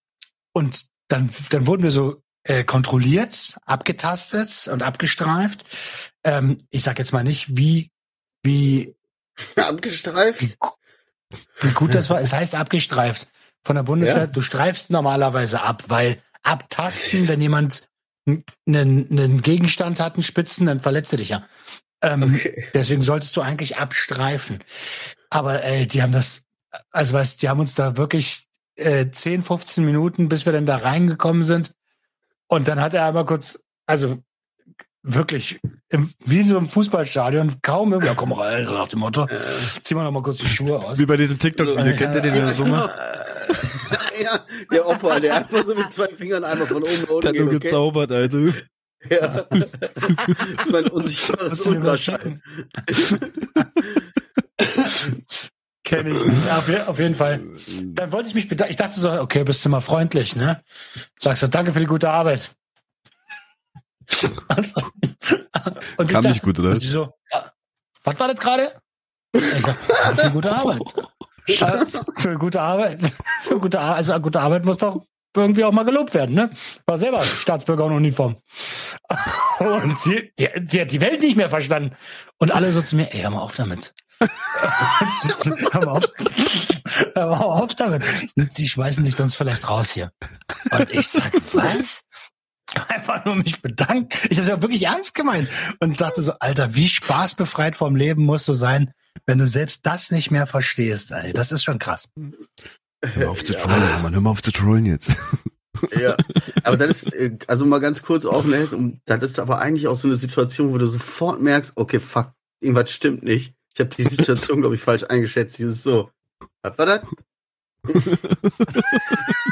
[0.54, 5.66] und dann, dann wurden wir so äh, kontrolliert, abgetastet und abgestreift.
[6.24, 7.92] Ähm, ich sag jetzt mal nicht, wie,
[8.44, 8.96] wie,
[9.56, 10.42] Abgestreift?
[10.42, 10.54] wie,
[11.60, 12.22] wie gut das war.
[12.22, 13.28] Es heißt abgestreift
[13.64, 14.18] von der Bundeswehr.
[14.18, 14.28] Ja.
[14.28, 17.90] Du streifst normalerweise ab, weil abtasten, wenn jemand
[18.28, 21.44] einen, einen Gegenstand hat, einen Spitzen, dann verletzt er dich ja.
[22.02, 22.66] Ähm, Okay.
[22.74, 24.60] Deswegen solltest du eigentlich abstreifen.
[25.30, 26.42] Aber ey, die haben das,
[26.92, 30.78] also weißt, die haben uns da wirklich äh, 10, 15 Minuten, bis wir dann da
[30.78, 31.72] reingekommen sind.
[32.48, 34.20] Und dann hat er einmal kurz, also
[35.04, 35.60] wirklich,
[35.90, 39.24] im, wie in so einem Fußballstadion, kaum irgendwie, ja komm rein, so nach dem Motto,
[39.24, 39.38] Äh,
[39.84, 41.00] zieh mal noch mal kurz die Schuhe aus.
[41.00, 42.94] Wie bei diesem TikTok-Video, kennt ihr den, der so macht?
[44.22, 47.30] ja, der Opa, der einfach so mit zwei Fingern einmal von oben nach unten Der
[47.30, 47.60] hat nur geht, okay?
[47.60, 48.54] gezaubert, Alter.
[49.10, 49.46] Ja.
[49.50, 52.42] Das ist mein was Ultraschall.
[55.84, 56.52] Kenne ich nicht.
[56.52, 57.40] Auf, auf jeden Fall.
[57.68, 58.72] Dann wollte ich mich bedanken.
[58.72, 60.62] Ich dachte so, okay, bist du mal freundlich, ne?
[61.18, 62.52] Sagst du, danke für die gute Arbeit.
[65.98, 66.72] Und Kam nicht gut, oder?
[66.72, 67.54] Und sie so, ja,
[68.04, 68.74] was war das gerade?
[69.34, 70.82] Ich sag, ja, für gute Arbeit.
[72.16, 73.00] Für gute Arbeit.
[73.42, 73.98] Für gute Arbeit.
[73.98, 75.04] Also gute Arbeit muss doch
[75.36, 76.50] irgendwie auch mal gelobt werden, ne?
[76.86, 78.38] War selber Staatsbürger in Uniform.
[79.60, 81.96] Und sie, die, die hat die Welt nicht mehr verstanden.
[82.38, 83.94] Und alle so zu mir, ey, hör mal auf damit.
[84.20, 86.04] hör mal auf.
[87.14, 88.04] Hör mal auf damit.
[88.52, 90.12] Sie schmeißen sich sonst vielleicht raus hier.
[90.72, 92.08] Und ich sag, was?
[92.90, 94.10] Einfach nur mich bedanken.
[94.30, 98.48] Ich habe ja wirklich ernst gemeint und dachte so, Alter, wie spaßbefreit vom Leben musst
[98.48, 98.92] du sein,
[99.26, 101.12] wenn du selbst das nicht mehr verstehst.
[101.12, 101.34] Ey.
[101.34, 102.10] Das ist schon krass.
[103.04, 104.14] Hör mal auf zu trollen, Mann.
[104.14, 105.16] Hör mal auf zu trollen jetzt.
[106.00, 106.18] Ja,
[106.64, 109.88] aber das ist, äh, also mal ganz kurz auch, ne, und das ist aber eigentlich
[109.88, 113.54] auch so eine Situation, wo du sofort merkst, okay, fuck, irgendwas stimmt nicht.
[113.74, 115.60] Ich habe die Situation, glaube ich, falsch eingeschätzt.
[115.60, 116.10] Dieses so,
[116.64, 117.02] was war das?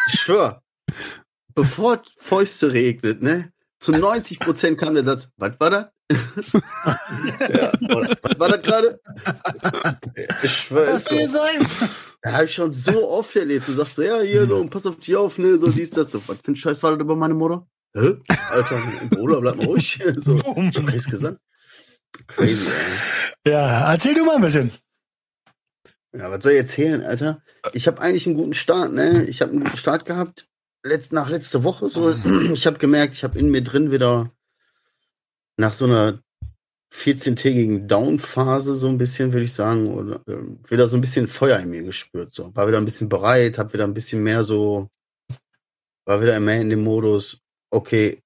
[0.08, 0.64] ich schwör,
[1.54, 3.52] bevor Fäuste regnet, ne?
[3.80, 5.86] Zu 90 Prozent kam der Satz, was war das?
[6.12, 7.72] Ja,
[8.38, 9.00] war das gerade?
[10.44, 11.68] Ich schwör, Was soll sein?
[12.22, 13.68] Da habe ich schon so oft erlebt.
[13.68, 16.12] Du sagst so, ja, hier, so, pass auf dich auf, ne, so dies, das.
[16.12, 17.68] So, was für ein Scheiß war das über meine Mutter?
[17.96, 18.18] Hä?
[18.52, 20.00] Alter, Bruder, bleib mal ruhig.
[20.18, 20.72] So, Boom.
[20.72, 21.40] so kriegst gesagt.
[22.28, 23.52] Crazy, ey.
[23.52, 24.72] Ja, erzähl du mal ein bisschen.
[26.16, 27.42] Ja, was soll ich erzählen, Alter?
[27.74, 29.26] Ich habe eigentlich einen guten Start, ne?
[29.26, 30.48] Ich habe einen guten Start gehabt.
[30.84, 32.16] Letzt, nach letzte Woche so.
[32.54, 34.32] Ich habe gemerkt, ich habe in mir drin wieder
[35.58, 36.20] nach so einer
[36.94, 41.60] 14-tägigen Down-Phase so ein bisschen, würde ich sagen, oder äh, wieder so ein bisschen Feuer
[41.60, 42.34] in mir gespürt.
[42.34, 42.56] So.
[42.56, 44.90] War wieder ein bisschen bereit, habe wieder ein bisschen mehr so,
[46.06, 48.22] war wieder mehr in dem Modus, okay,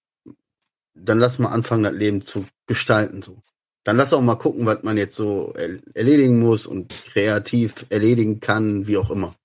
[0.94, 3.22] dann lass mal anfangen, das Leben zu gestalten.
[3.22, 3.42] So.
[3.84, 8.40] Dann lass auch mal gucken, was man jetzt so er erledigen muss und kreativ erledigen
[8.40, 9.36] kann, wie auch immer.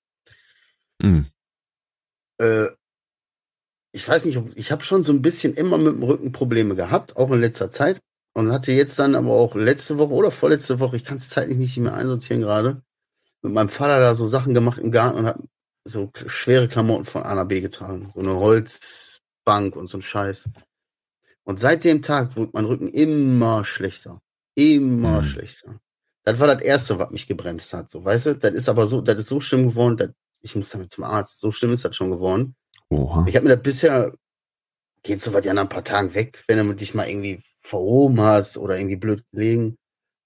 [1.01, 1.25] Hm.
[2.37, 2.67] Äh,
[3.95, 6.75] ich weiß nicht, ob, ich habe schon so ein bisschen immer mit dem Rücken Probleme
[6.75, 8.01] gehabt, auch in letzter Zeit.
[8.33, 11.57] Und hatte jetzt dann aber auch letzte Woche oder vorletzte Woche, ich kann es zeitlich
[11.57, 12.81] nicht mehr einsortieren gerade,
[13.41, 15.39] mit meinem Vater da so Sachen gemacht im Garten und hab
[15.85, 18.11] so schwere Klamotten von A nach B getragen.
[18.13, 20.49] So eine Holzbank und so ein Scheiß.
[21.45, 24.19] Und seit dem Tag wurde mein Rücken immer schlechter.
[24.55, 25.23] Immer Hm.
[25.23, 25.79] schlechter.
[26.25, 27.89] Das war das Erste, was mich gebremst hat.
[27.89, 30.09] So, weißt du, das ist aber so, das ist so schlimm geworden, dass
[30.41, 31.39] ich muss damit zum Arzt.
[31.39, 32.55] So schlimm ist das schon geworden.
[32.89, 33.25] Oha.
[33.27, 34.13] Ich habe mir das bisher,
[35.03, 38.21] geht so weit ja nach ein paar Tagen weg, wenn du dich mal irgendwie verhoben
[38.21, 39.77] hast oder irgendwie blöd gelegen.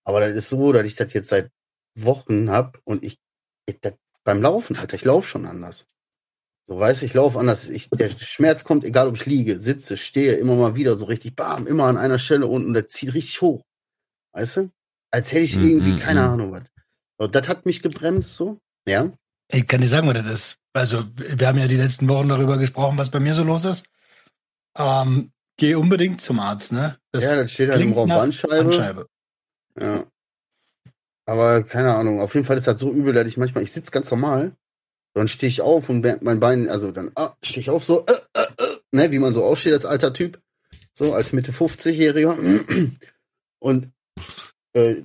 [0.04, 1.52] Aber das ist so, dass ich das jetzt seit
[1.96, 3.18] Wochen hab und ich,
[3.66, 3.78] ich
[4.24, 5.86] beim Laufen, Alter, ich laufe schon anders.
[6.68, 7.68] So, weißt du, ich laufe anders.
[7.68, 11.36] Ich, der Schmerz kommt, egal ob ich liege, sitze, stehe, immer mal wieder so richtig,
[11.36, 13.64] bam, immer an einer Stelle unten, der zieht richtig hoch.
[14.34, 14.70] Weißt du?
[15.12, 16.30] Als hätte ich Mm, irgendwie, mm, keine mm.
[16.30, 16.64] Ahnung was.
[17.18, 18.60] Und das hat mich gebremst, so.
[18.88, 19.12] Ja.
[19.48, 20.59] Ich kann dir sagen, was das ist.
[20.74, 23.86] Also, wir haben ja die letzten Wochen darüber gesprochen, was bei mir so los ist.
[24.78, 26.98] Ähm, geh unbedingt zum Arzt, ne?
[27.12, 28.64] Das ja, das steht halt im Raum Bandscheibe.
[28.64, 29.08] Bandscheibe.
[29.80, 30.06] Ja.
[31.26, 33.92] Aber keine Ahnung, auf jeden Fall ist das so übel, dass ich manchmal, ich sitze
[33.92, 34.56] ganz normal,
[35.14, 38.14] dann stehe ich auf und mein Bein, also dann ah, stehe ich auf so, äh,
[38.34, 40.42] äh, äh, ne, wie man so aufsteht als alter Typ,
[40.94, 42.36] so als Mitte 50-Jähriger.
[43.60, 43.92] Und
[44.74, 45.04] äh,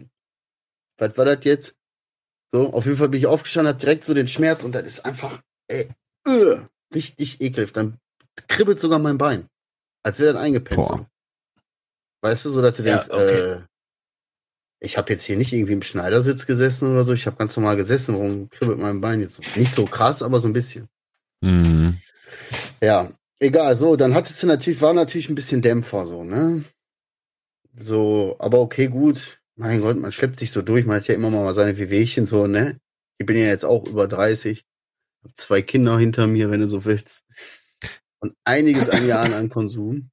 [0.99, 1.75] was war das jetzt?
[2.53, 5.05] So, auf jeden Fall bin ich aufgestanden, hab direkt so den Schmerz und das ist
[5.05, 5.89] einfach ey,
[6.27, 6.57] äh,
[6.95, 7.77] richtig ekelhaft.
[7.77, 7.99] Dann
[8.49, 9.49] kribbelt sogar mein Bein.
[10.03, 10.87] Als wäre das eingepennt.
[10.87, 11.07] So.
[12.23, 13.39] Weißt du, so dass du Ja, denkst, okay.
[13.39, 13.63] äh,
[14.81, 17.77] ich habe jetzt hier nicht irgendwie im Schneidersitz gesessen oder so, ich habe ganz normal
[17.77, 19.43] gesessen, warum kribbelt mein Bein jetzt so?
[19.59, 20.89] Nicht so krass, aber so ein bisschen.
[21.41, 21.99] Mhm.
[22.83, 26.65] Ja, egal, so, dann hattest du natürlich, war natürlich ein bisschen Dämpfer, so, ne?
[27.79, 29.41] So, aber okay, gut.
[29.57, 32.47] Mein Gott, man schleppt sich so durch, man hat ja immer mal seine Wehwehchen, so,
[32.47, 32.79] ne?
[33.19, 34.65] Ich bin ja jetzt auch über 30, hab
[35.35, 37.25] zwei Kinder hinter mir, wenn du so willst.
[38.21, 40.11] Und einiges an Jahren an Konsum.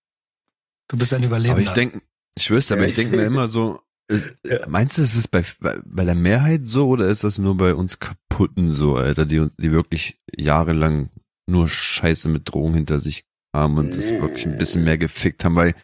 [0.89, 1.53] Du bist ein Überlebender.
[1.53, 2.01] Aber ich denke,
[2.35, 4.67] ich wüsste, aber ich denke mir immer so, ist, Ja.
[4.67, 7.73] meinst du, ist es bei, bei, bei der Mehrheit so oder ist das nur bei
[7.73, 11.09] uns Kaputten so, Alter, die uns, die wirklich jahrelang
[11.47, 15.55] nur Scheiße mit Drogen hinter sich haben und das wirklich ein bisschen mehr gefickt haben,
[15.55, 15.75] weil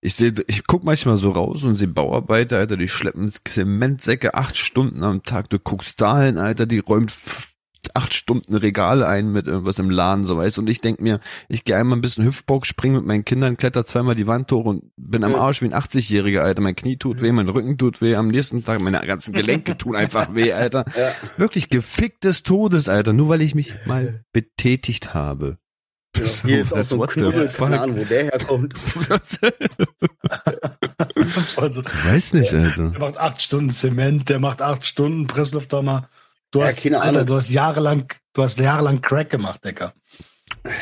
[0.00, 4.56] ich sehe, ich guck manchmal so raus und sehe Bauarbeiter, Alter, die schleppen Zementsäcke acht
[4.56, 5.50] Stunden am Tag.
[5.50, 7.10] Du guckst dahin, Alter, die räumt
[7.94, 10.58] acht Stunden Regale ein mit irgendwas im Laden, so weißt.
[10.58, 13.84] Und ich denk mir, ich gehe einmal ein bisschen Hüpfbock, spring mit meinen Kindern, kletter
[13.84, 15.38] zweimal die Wand hoch und bin am Ja.
[15.38, 16.62] Arsch wie ein 80-Jähriger, Alter.
[16.62, 19.96] Mein Knie tut weh, mein Rücken tut weh, am nächsten Tag meine ganzen Gelenke tun
[19.96, 20.84] einfach weh, Alter.
[20.96, 21.12] Ja.
[21.36, 25.58] Wirklich gefickt des Todes, Alter, nur weil ich mich mal betätigt habe.
[26.16, 28.74] So, Hier ist auch so ein Knubbel, keine Ahnung, wo der herkommt.
[31.56, 32.90] also, Ich weiß nicht, Alter.
[32.90, 36.08] der macht acht Stunden Zement, der macht acht Stunden Presslufthammer.
[36.50, 37.26] Du Ja, hast, keine Alter, Ahnung.
[37.26, 39.92] du hast jahrelang, du hast jahrelang Crack gemacht, Decker.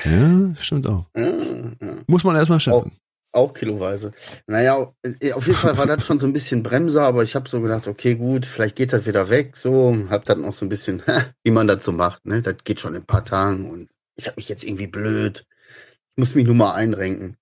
[0.04, 1.06] Ja, stimmt auch.
[1.16, 2.02] Ja, ja.
[2.06, 2.92] Muss man erstmal schaffen.
[3.32, 4.12] Auch kiloweise.
[4.46, 7.60] Naja, auf jeden Fall war das schon so ein bisschen Bremser, aber ich habe so
[7.60, 9.56] gedacht, okay, gut, vielleicht geht das wieder weg.
[9.56, 11.02] So, hab dann noch so ein bisschen,
[11.44, 12.40] wie man das so macht, ne?
[12.42, 15.44] Das geht schon in ein paar Tagen und ich habe mich jetzt irgendwie blöd.
[16.16, 17.36] Ich muss mich nur mal einrenken.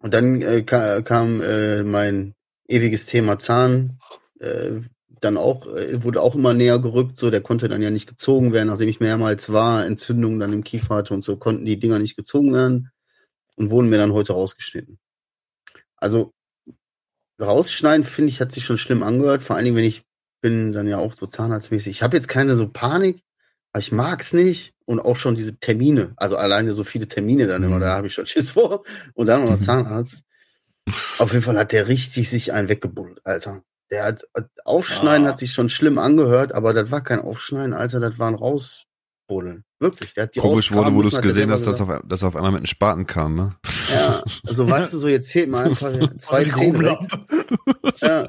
[0.00, 2.34] Und dann äh, ka kam äh, mein
[2.68, 3.98] ewiges Thema Zahn.
[4.38, 4.80] Äh,
[5.20, 8.52] dann auch, äh, wurde auch immer näher gerückt, so, der konnte dann ja nicht gezogen
[8.52, 11.98] werden, nachdem ich mehrmals war, Entzündungen dann im Kiefer hatte und so, konnten die Dinger
[11.98, 12.90] nicht gezogen werden
[13.56, 14.98] und wurden mir dann heute rausgeschnitten.
[15.96, 16.32] Also
[17.40, 19.42] rausschneiden, finde ich, hat sich schon schlimm angehört.
[19.42, 20.04] Vor allen Dingen, wenn ich
[20.40, 21.88] bin dann ja auch so zahnarztmäßig.
[21.96, 23.22] Ich habe jetzt keine so Panik,
[23.72, 24.74] aber ich mag's nicht.
[24.84, 27.80] Und auch schon diese Termine, also alleine so viele Termine dann immer, Mhm.
[27.80, 28.84] da habe ich schon Schiss vor.
[29.14, 29.60] Und dann noch Mhm.
[29.60, 30.22] Zahnarzt.
[31.18, 33.62] Auf jeden Fall hat der richtig sich einen weggebuddelt, Alter.
[33.90, 34.24] Der hat,
[34.64, 35.30] Aufschneiden Ah.
[35.30, 39.64] hat sich schon schlimm angehört, aber das war kein Aufschneiden, Alter, das war ein Rausbuddeln.
[39.80, 40.12] Wirklich.
[40.14, 42.50] Der hat die Komisch wurde, wo du es gesehen hast, dass auf, dass auf einmal
[42.52, 43.54] mit einem Spaten kam, ne?
[43.92, 46.98] Ja, also weißt du, so jetzt fehlt mir einfach zwei Zähne.
[48.00, 48.28] Ja,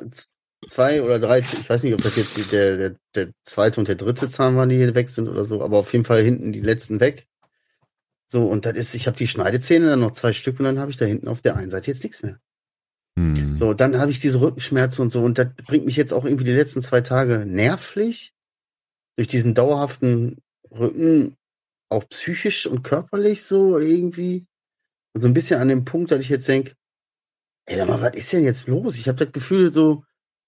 [0.67, 3.95] zwei oder drei, ich weiß nicht, ob das jetzt der, der, der zweite und der
[3.95, 6.61] dritte Zahn waren, die hier weg sind oder so, aber auf jeden Fall hinten die
[6.61, 7.27] letzten weg.
[8.27, 10.91] So, und das ist, ich habe die Schneidezähne, dann noch zwei Stück und dann habe
[10.91, 12.39] ich da hinten auf der einen Seite jetzt nichts mehr.
[13.17, 13.57] Hm.
[13.57, 16.45] So, dann habe ich diese Rückenschmerzen und so und das bringt mich jetzt auch irgendwie
[16.45, 18.33] die letzten zwei Tage nervlich
[19.17, 20.37] durch diesen dauerhaften
[20.71, 21.35] Rücken,
[21.89, 24.45] auch psychisch und körperlich so irgendwie.
[25.15, 26.75] So ein bisschen an dem Punkt, dass ich jetzt denke,
[27.65, 28.97] ey, sag mal, was ist denn jetzt los?
[28.97, 30.03] Ich habe das Gefühl so,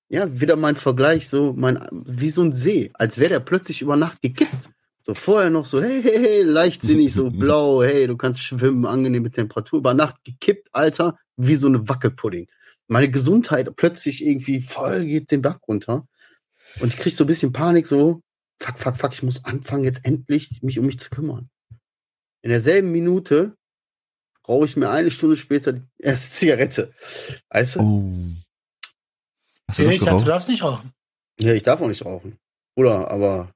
[0.10, 3.96] ja, wieder mein Vergleich, so mein, wie so ein See, als wäre der plötzlich über
[3.96, 4.71] Nacht gekippt.
[5.04, 9.32] So vorher noch so, hey, hey, hey, leichtsinnig, so blau, hey, du kannst schwimmen, angenehme
[9.32, 12.48] Temperatur, über Nacht gekippt, Alter, wie so eine Wackelpudding.
[12.88, 16.08] Meine Gesundheit plötzlich irgendwie voll geht den Bach runter.
[16.80, 18.22] Und ich krieg so ein bisschen Panik, so,
[18.62, 21.50] fuck, fuck, fuck, ich muss anfangen, jetzt endlich mich um mich zu kümmern.
[22.44, 23.56] In derselben Minute
[24.48, 26.94] rauche ich mir eine Stunde später die erste Zigarette.
[27.50, 27.80] Weißt du?
[27.80, 28.14] Oh.
[29.68, 30.94] Hast du Ich dachte, du darfst nicht rauchen.
[31.40, 32.38] Ja, ich darf auch nicht rauchen.
[32.76, 33.54] Oder, aber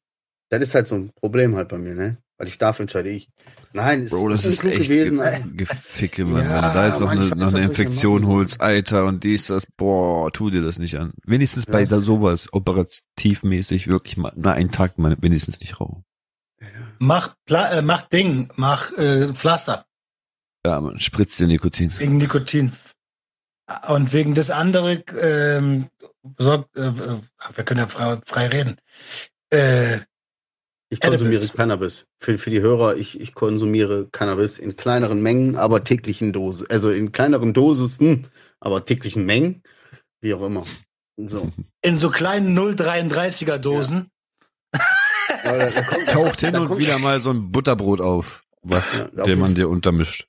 [0.49, 2.17] das ist halt so ein Problem halt bei mir, ne?
[2.37, 3.29] Weil ich darf, entscheide ich.
[3.71, 5.17] Nein, ist Bro, das ist echt gewesen.
[5.17, 5.47] ge Alter.
[5.53, 6.43] Geficke, Mann.
[6.43, 9.65] Ja, Wenn du da jetzt noch eine, noch eine Infektion holst, Alter, und dies, das,
[9.77, 11.13] boah, tu dir das nicht an.
[11.25, 16.03] Wenigstens bei da sowas, operativmäßig, wirklich mal, na, einen Tag mal wenigstens nicht rauchen.
[16.99, 19.85] Mach, Pla äh, mach Ding, mach äh, Pflaster
[20.65, 21.91] Ja, man spritzt dir Nikotin.
[21.99, 22.71] wegen Nikotin.
[23.87, 25.89] Und wegen des anderen, ähm,
[26.37, 27.19] sorg, äh, äh,
[27.55, 28.77] wir können ja frei, frei reden.
[29.49, 29.99] Äh,
[30.89, 31.53] Ich konsumiere Edibles.
[31.53, 32.05] Cannabis.
[32.19, 36.67] Für, für die Hörer, ich, ich konsumiere Cannabis in kleineren Mengen, aber täglichen Dosen.
[36.69, 38.27] Also in kleineren Dosissen,
[38.59, 39.63] aber täglichen Mengen.
[40.21, 40.63] Wie auch immer.
[41.17, 41.49] So.
[41.81, 44.09] in so kleinen 0,33er Dosen.
[45.43, 48.95] Aber da, da kommt, Taucht hin da und wieder mal so ein Butterbrot auf, was,
[48.95, 50.27] Ja, den man dir untermischt.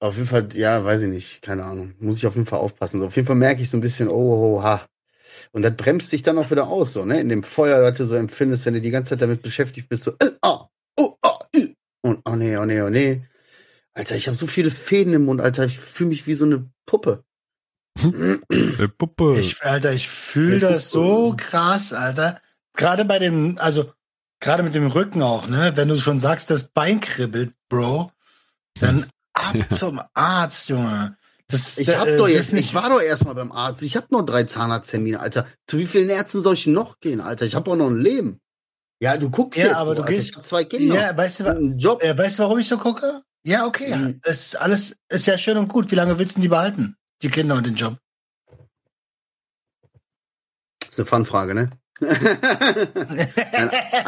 [0.00, 1.94] Auf jeden Fall, ja, weiß ich nicht, keine Ahnung.
[2.00, 3.02] Muss ich auf jeden Fall aufpassen.
[3.02, 4.86] Auf jeden Fall merke ich so ein bisschen, oh, oh, ha.
[5.52, 7.20] Und das bremst sich dann auch wieder aus, so, ne?
[7.20, 10.04] In dem Feuer, das du so empfindest, wenn du die ganze Zeit damit beschäftigt bist,
[10.04, 10.68] so, äh, ah,
[10.98, 11.68] oh, ah, äh.
[12.02, 13.22] und oh nee, oh nee, oh nee.
[13.94, 16.70] Alter, ich habe so viele Fäden im Mund, Alter, ich fühle mich wie so eine
[16.86, 17.24] Puppe.
[18.00, 19.38] Äh, Puppe.
[19.38, 22.40] Ich, Alter, ich fühle Ja, das so krass, Alter.
[22.74, 23.92] Gerade bei dem, also
[24.40, 25.72] gerade mit dem Rücken auch, ne?
[25.74, 28.10] Wenn du schon sagst, das Bein kribbelt, Bro,
[28.80, 31.16] dann ab zum Arzt, Junge.
[31.52, 33.82] Das, Ich hab äh, doch jetzt, ich war doch erstmal beim Arzt.
[33.82, 35.46] Ich hab noch drei Zahnarzttermine, Alter.
[35.66, 37.44] Zu wie vielen Ärzten soll ich noch gehen, Alter?
[37.44, 38.40] Ich hab auch noch ein Leben.
[39.00, 40.12] Ja, du guckst Ja, jetzt aber so, du Alter.
[40.14, 40.94] gehst- Ich hab zwei Kinder.
[40.94, 42.02] Ja, weißt du, einen Job.
[42.02, 43.22] äh, weißt du, warum ich so gucke?
[43.44, 43.94] Ja, okay.
[43.94, 44.20] Mhm.
[44.22, 45.90] Es ist alles ist ja schön und gut.
[45.90, 46.96] Wie lange willst du die behalten?
[47.22, 47.98] Die Kinder und den Job.
[50.80, 51.70] Das ist eine Fanfrage, ne?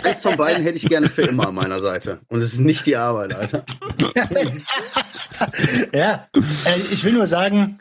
[0.04, 2.20] Eins von beiden hätte ich gerne für immer an meiner Seite.
[2.28, 3.64] Und es ist nicht die Arbeit, Alter.
[5.92, 7.80] ja, äh, ich will nur sagen,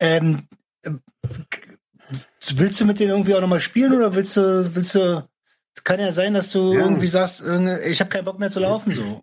[0.00, 0.48] ähm,
[0.82, 0.90] äh,
[2.54, 5.26] willst du mit denen irgendwie auch nochmal spielen oder willst du, willst du,
[5.84, 6.80] kann ja sein, dass du Ja.
[6.80, 7.42] irgendwie sagst,
[7.86, 9.22] ich habe keinen Bock mehr zu laufen, so.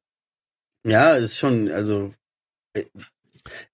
[0.85, 2.13] Ja, ist schon, also
[2.73, 2.85] äh,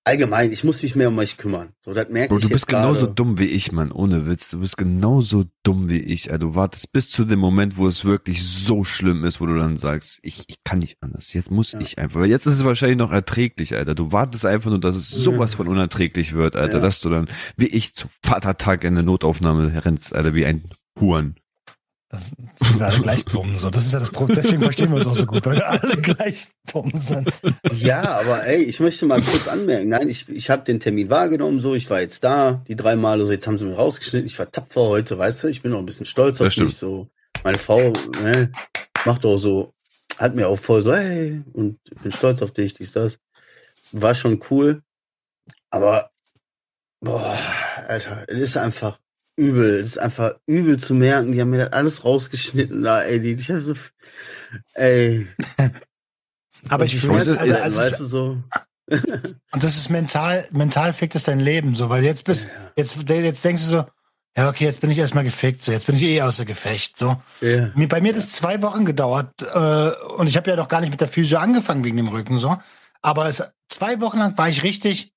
[0.04, 1.70] allgemein, ich muss mich mehr um euch kümmern.
[1.82, 4.50] So, das merke Bro, ich du bist genauso dumm wie ich, Mann, ohne Witz.
[4.50, 6.32] Du bist genauso dumm wie ich.
[6.32, 6.46] Alter.
[6.46, 9.78] Du wartest bis zu dem Moment, wo es wirklich so schlimm ist, wo du dann
[9.78, 11.34] sagst, ich, ich kann nicht anders.
[11.34, 11.80] Jetzt muss Ja.
[11.82, 12.22] ich einfach.
[12.22, 13.96] Weil jetzt ist es wahrscheinlich noch erträglich, Alter.
[13.96, 16.80] Du wartest einfach nur, dass es sowas von unerträglich wird, Alter, Ja.
[16.82, 20.64] dass du dann, wie ich, zum Vatertag in der Notaufnahme rennst, Alter, wie ein
[21.00, 21.36] Huren.
[22.10, 23.70] Das sind wir alle gleich dumm, so.
[23.70, 24.38] Das ist ja das Problem.
[24.38, 27.30] Deswegen verstehen wir uns auch so gut, weil wir alle gleich dumm sind.
[27.74, 29.90] Ja, aber ey, ich möchte mal kurz anmerken.
[29.90, 33.26] Nein, ich, ich habe den Termin wahrgenommen, so, ich war jetzt da, die drei Male,
[33.26, 35.80] so, jetzt haben sie mir rausgeschnitten, ich war tapfer heute, weißt du, ich bin auch
[35.80, 36.70] ein bisschen stolz auf stimmt.
[36.70, 37.10] mich, so.
[37.44, 37.92] Meine Frau,
[38.24, 38.54] ne,
[39.06, 39.74] macht auch so,
[40.18, 43.20] hat mir auch voll so, hey, und ich bin stolz auf dich, dies, das.
[43.92, 44.82] War schon cool,
[45.72, 46.10] aber,
[47.02, 47.38] boah,
[47.88, 48.98] Alter, es ist einfach
[49.38, 53.20] übel, es ist einfach übel zu merken, die haben mir das alles rausgeschnitten da, ey,
[53.20, 53.76] die, ich hab so,
[54.74, 55.28] ey.
[56.70, 58.44] Aber ich fühle Schmerzen, also, also, weißt du, so.
[58.90, 63.46] Und das ist mental, mental fickt es dein Leben so, weil jetzt bist, jetzt, jetzt
[63.46, 63.86] denkst du so,
[64.36, 67.18] ja, okay, jetzt bin ich erstmal gefickt, so, jetzt bin ich eh außer Gefecht, so.
[67.42, 67.72] Ja.
[67.88, 70.92] Bei mir hat es zwei Wochen gedauert, äh, und ich habe ja noch gar nicht
[70.92, 72.58] mit der Physio angefangen wegen dem Rücken, so.
[73.02, 75.14] Aber es, zwei Wochen lang war ich richtig,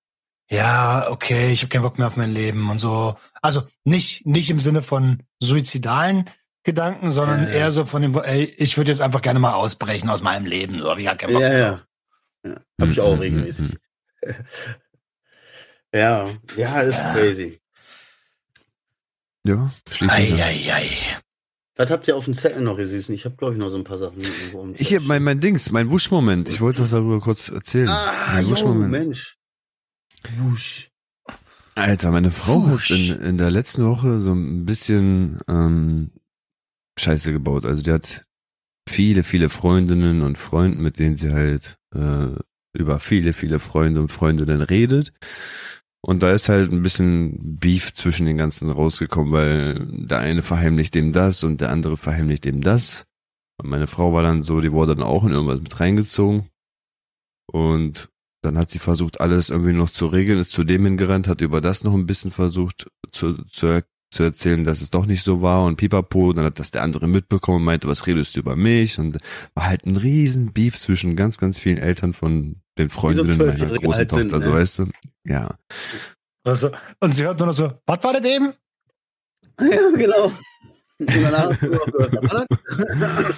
[0.51, 3.17] ja, okay, ich habe keinen Bock mehr auf mein Leben und so.
[3.41, 6.29] Also nicht, nicht im Sinne von suizidalen
[6.65, 7.55] Gedanken, sondern Ja, ja.
[7.55, 10.79] eher so von dem, ey, ich würde jetzt einfach gerne mal ausbrechen aus meinem Leben,
[10.79, 11.59] so, hab ich gar keinen Bock Ja, mehr
[12.45, 12.51] ja.
[12.51, 12.61] ja.
[12.81, 13.77] Habe ich auch Mhm, regelmäßig.
[15.93, 17.13] Ja, ja, ist Ja.
[17.13, 17.61] crazy.
[19.45, 20.35] Ja, schließlich.
[20.35, 20.91] Ei, ei, ei.
[21.77, 23.15] Was habt ihr auf dem Zettel noch, ihr Süßen?
[23.15, 24.21] Ich habe, glaube ich, noch so ein paar Sachen.
[24.75, 26.49] Ich Zettel hab mein, mein Dings, mein Wuschmoment.
[26.49, 27.89] Ich wollte noch darüber kurz erzählen.
[27.89, 28.91] Ah, mein Wuschmoment.
[28.91, 29.37] Mensch.
[30.39, 30.91] Wusch.
[31.75, 32.91] Alter, meine Frau hat Wusch.
[32.91, 36.11] in, in der letzten Woche so ein bisschen ähm,
[36.99, 37.65] Scheiße gebaut.
[37.65, 38.25] Also die hat
[38.89, 42.35] viele, viele Freundinnen und Freunden, mit denen sie halt äh,
[42.73, 45.13] über viele, viele Freunde und Freundinnen redet.
[46.03, 50.95] Und da ist halt ein bisschen Beef zwischen den ganzen rausgekommen, weil der eine verheimlicht
[50.95, 53.07] dem das und der andere verheimlicht dem das.
[53.59, 56.49] Und meine Frau war dann so, die wurde dann auch in irgendwas mit reingezogen.
[57.53, 58.09] Und
[58.43, 61.61] dann hat sie versucht, alles irgendwie noch zu regeln, ist zu dem hingerannt, hat über
[61.61, 65.65] das noch ein bisschen versucht zu, zu, zu erzählen, dass es doch nicht so war
[65.65, 66.33] und pipapo.
[66.33, 68.99] Dann hat das der andere mitbekommen und meinte, was redest du über mich?
[68.99, 69.19] Und
[69.55, 73.87] war halt ein riesen Beef zwischen ganz, ganz vielen Eltern von den Freundinnen meiner Zwölfjährige
[73.87, 74.55] großen sind, Tochter, so ne?
[74.55, 74.87] weißt du.
[75.25, 75.55] Ja.
[76.45, 78.53] Also, und sie hört nur noch so, was war das eben?
[79.61, 80.33] Ja, genau.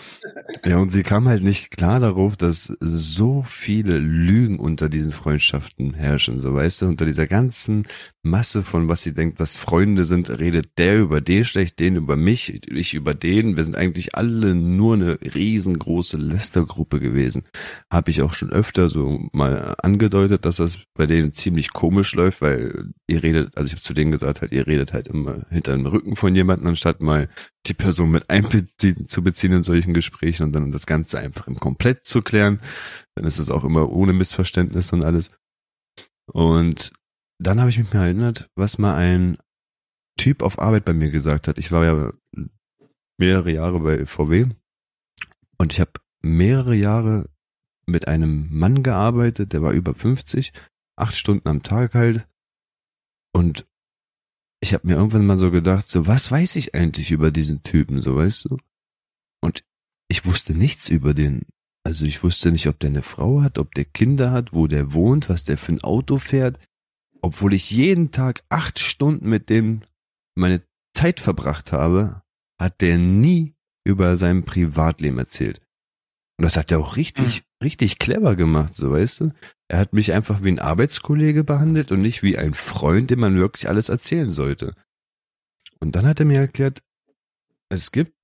[0.64, 5.94] Ja, und sie kam halt nicht klar darauf, dass so viele Lügen unter diesen Freundschaften
[5.94, 7.86] herrschen, so weißt du, unter dieser ganzen
[8.22, 12.16] Masse von was sie denkt, was Freunde sind, redet der über den schlecht, den über
[12.16, 13.56] mich, ich über den.
[13.56, 17.42] Wir sind eigentlich alle nur eine riesengroße Lästergruppe gewesen.
[17.90, 22.42] Habe ich auch schon öfter so mal angedeutet, dass das bei denen ziemlich komisch läuft,
[22.42, 25.72] weil ihr redet, also ich habe zu denen gesagt, halt, ihr redet halt immer hinter
[25.72, 27.28] dem Rücken von jemandem, anstatt mal
[27.66, 31.58] die Person mit einbeziehen, zu beziehen in solchen Gesprächen und dann das Ganze einfach im
[31.58, 32.60] Komplett zu klären.
[33.14, 35.30] Dann ist es auch immer ohne Missverständnis und alles.
[36.32, 36.92] Und
[37.38, 39.38] dann habe ich mich mal erinnert, was mal ein
[40.18, 41.58] Typ auf Arbeit bei mir gesagt hat.
[41.58, 42.12] Ich war ja
[43.18, 44.46] mehrere Jahre bei VW
[45.58, 47.28] und ich habe mehrere Jahre
[47.86, 50.52] mit einem Mann gearbeitet, der war über 50,
[50.96, 52.26] acht Stunden am Tag halt.
[53.34, 53.66] Und
[54.60, 58.00] ich habe mir irgendwann mal so gedacht, so was weiß ich eigentlich über diesen Typen,
[58.00, 58.58] so weißt du?
[59.40, 59.64] Und
[60.08, 61.42] ich wusste nichts über den.
[61.84, 64.92] Also ich wusste nicht, ob der eine Frau hat, ob der Kinder hat, wo der
[64.92, 66.58] wohnt, was der für ein Auto fährt.
[67.20, 69.82] Obwohl ich jeden Tag acht Stunden mit dem
[70.34, 70.62] meine
[70.94, 72.22] Zeit verbracht habe,
[72.60, 75.60] hat der nie über sein Privatleben erzählt.
[76.38, 79.32] Und das hat er auch richtig, richtig clever gemacht, so weißt du?
[79.68, 83.36] Er hat mich einfach wie ein Arbeitskollege behandelt und nicht wie ein Freund, dem man
[83.36, 84.74] wirklich alles erzählen sollte.
[85.80, 86.82] Und dann hat er mir erklärt,
[87.68, 88.14] es gibt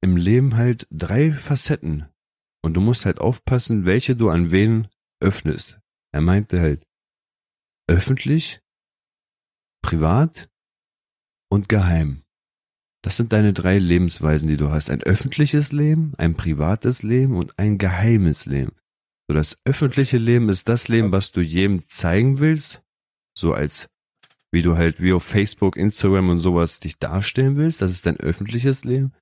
[0.00, 2.06] im Leben halt drei Facetten.
[2.62, 4.88] Und du musst halt aufpassen, welche du an wen
[5.20, 5.80] öffnest.
[6.12, 6.86] Er meinte halt
[7.88, 8.60] öffentlich,
[9.82, 10.48] privat
[11.50, 12.22] und geheim.
[13.02, 14.90] Das sind deine drei Lebensweisen, die du hast.
[14.90, 18.72] Ein öffentliches Leben, ein privates Leben und ein geheimes Leben.
[19.26, 22.82] So, das öffentliche Leben ist das Leben, was du jedem zeigen willst,
[23.36, 23.88] so als
[24.52, 27.80] wie du halt wie auf Facebook, Instagram und sowas dich darstellen willst.
[27.80, 29.12] Das ist dein öffentliches Leben.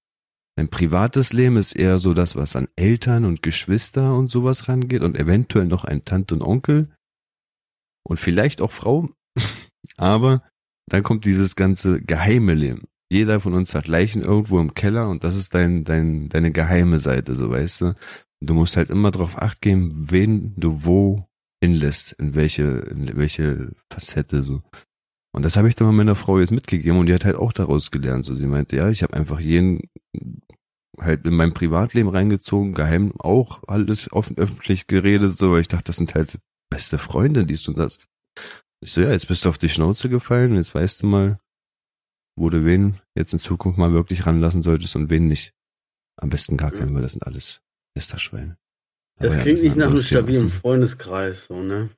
[0.59, 5.03] Dein privates Leben ist eher so das, was an Eltern und Geschwister und sowas rangeht
[5.03, 6.89] und eventuell noch ein Tante und Onkel
[8.03, 9.09] und vielleicht auch Frau.
[9.99, 10.43] Aber
[10.91, 12.89] dann kommt dieses ganze geheime Leben.
[13.09, 16.99] Jeder von uns hat Leichen irgendwo im Keller und das ist dein, dein, deine geheime
[16.99, 17.95] Seite, so weißt du.
[18.41, 21.29] Du musst halt immer darauf acht geben, wen du wo
[21.63, 24.63] hinlässt, in welche, in welche Facette so.
[25.33, 27.53] Und das habe ich dann mal meiner Frau jetzt mitgegeben und die hat halt auch
[27.53, 28.25] daraus gelernt.
[28.25, 29.83] So, sie meinte, ja, ich habe einfach jeden
[30.99, 35.85] halt in mein Privatleben reingezogen, geheim auch alles offen öffentlich geredet, so, weil ich dachte,
[35.85, 36.39] das sind halt
[36.71, 37.99] beste Freunde, dies und das.
[38.81, 41.41] Ich so, ja, jetzt bist du auf die Schnauze gefallen, jetzt weißt du mal,
[42.37, 45.53] wo du wen jetzt in Zukunft mal wirklich ranlassen solltest und wen nicht.
[46.17, 47.61] Am besten gar keinen, weil das sind alles
[47.97, 48.59] Lästerschweine.
[49.19, 51.91] Das Aber ja, klingt ist ein nicht nach einem stabilen Freundeskreis, so, ne?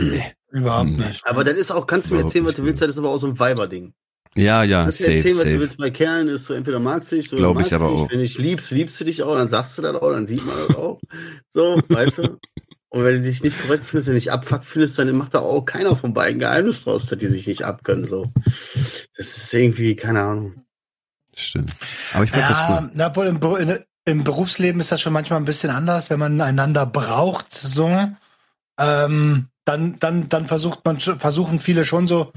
[0.00, 0.34] Nee.
[0.56, 1.06] Überhaupt Nee.
[1.06, 1.26] nicht.
[1.26, 3.10] Aber das ist auch, kannst du mir Überhaupt erzählen, was du willst, das ist aber
[3.10, 3.92] auch so ein Weiberding.
[4.36, 5.60] Ja, ja, Kannst du safe, mir erzählen, was du safe.
[5.60, 7.92] willst bei Kerlen, ist so, entweder magst du dich, so, Glaub magst ich du aber
[7.92, 8.00] dich.
[8.02, 8.10] auch.
[8.10, 10.44] Wenn du dich liebst, liebst du dich auch, dann sagst du das auch, dann sieht
[10.44, 11.00] man das auch.
[11.52, 12.38] So, weißt du?
[12.90, 15.40] Und wenn du dich nicht korrekt findest, wenn du dich abfuckt findest, dann macht da
[15.40, 18.30] auch keiner von beiden Geheimnis draus, dass die sich nicht abkönnen, so.
[19.16, 20.62] Das ist irgendwie, keine Ahnung.
[21.34, 21.74] Stimmt.
[22.14, 22.90] Aber ich fand das Ja, cool.
[22.94, 26.40] na, wohl im, in, im Berufsleben ist das schon manchmal ein bisschen anders, wenn man
[26.40, 27.90] einander braucht, so.
[28.78, 32.32] Ähm, dann, dann, dann versucht man, versuchen viele schon so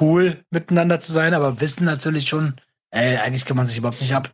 [0.00, 2.56] cool miteinander zu sein, aber wissen natürlich schon,
[2.90, 4.32] ey, eigentlich kann man sich überhaupt nicht ab.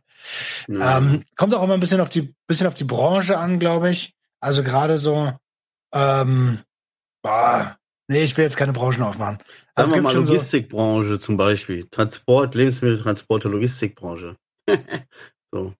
[0.67, 0.97] Ja.
[0.97, 4.15] Ähm, kommt auch immer ein bisschen auf die, bisschen auf die Branche an, glaube ich.
[4.39, 5.33] Also gerade so,
[5.93, 6.59] ähm,
[7.21, 9.39] boah, nee, ich will jetzt keine Branchen aufmachen.
[9.75, 11.87] Also Sagen wir mal schon so, Logistikbranche zum Beispiel.
[11.89, 14.37] Transport, Lebensmitteltransport, Logistikbranche.
[15.51, 15.73] so.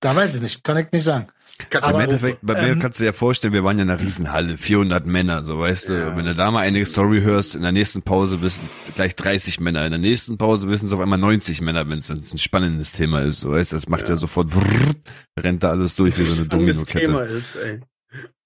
[0.00, 1.28] da weiß ich nicht, kann ich nicht sagen.
[1.72, 4.00] Im Endeffekt, bei mir ähm, kannst du dir ja vorstellen, wir waren ja in einer
[4.00, 6.16] Riesenhalle, 400 Männer, so weißt du.
[6.16, 9.84] Wenn du da mal eine Story hörst, in der nächsten Pause wissen gleich 30 Männer,
[9.84, 13.20] in der nächsten Pause wissen es auf einmal 90 Männer, wenn es ein spannendes Thema
[13.20, 13.76] ist, so weißt du.
[13.76, 14.16] Das macht ja, Ja.
[14.16, 14.96] sofort, vrrrt,
[15.38, 17.34] rennt da alles durch wie so eine Spannendes Thema Domino-Kette.
[17.36, 17.80] ist, ey.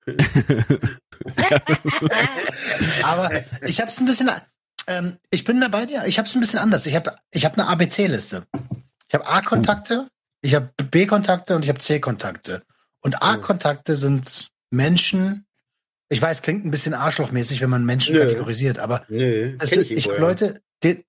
[3.02, 3.30] Aber
[3.66, 4.30] ich habe es ein bisschen,
[4.86, 6.86] ähm, ich bin da bei dir, ich habe es ein bisschen anders.
[6.86, 8.44] Ich habe ich hab eine ABC-Liste.
[9.08, 10.06] Ich habe A-Kontakte,
[10.42, 12.62] ich habe B-Kontakte und ich habe C-Kontakte.
[13.04, 15.46] Und A-Kontakte sind Menschen,
[16.08, 18.22] ich weiß, klingt ein bisschen arschlochmäßig, wenn man Menschen Nö.
[18.22, 20.16] kategorisiert, aber Nö, ist, ich ja.
[20.18, 21.04] Leute, den,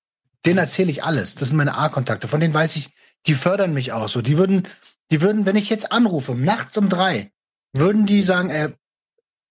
[0.46, 1.36] denen erzähle ich alles.
[1.36, 2.28] Das sind meine A-Kontakte.
[2.28, 2.90] Von denen weiß ich,
[3.28, 4.22] die fördern mich auch so.
[4.22, 4.68] Die würden,
[5.10, 7.32] die würden, wenn ich jetzt anrufe, nachts um drei,
[7.74, 8.74] würden die sagen, ey,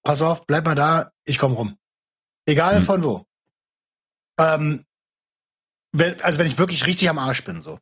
[0.03, 1.79] pass auf, bleib mal da, ich komm rum.
[2.47, 2.83] Egal Hm.
[2.85, 3.25] von wo.
[4.39, 4.85] Ähm,
[5.93, 7.79] wenn, also wenn ich wirklich richtig am Arsch bin, so.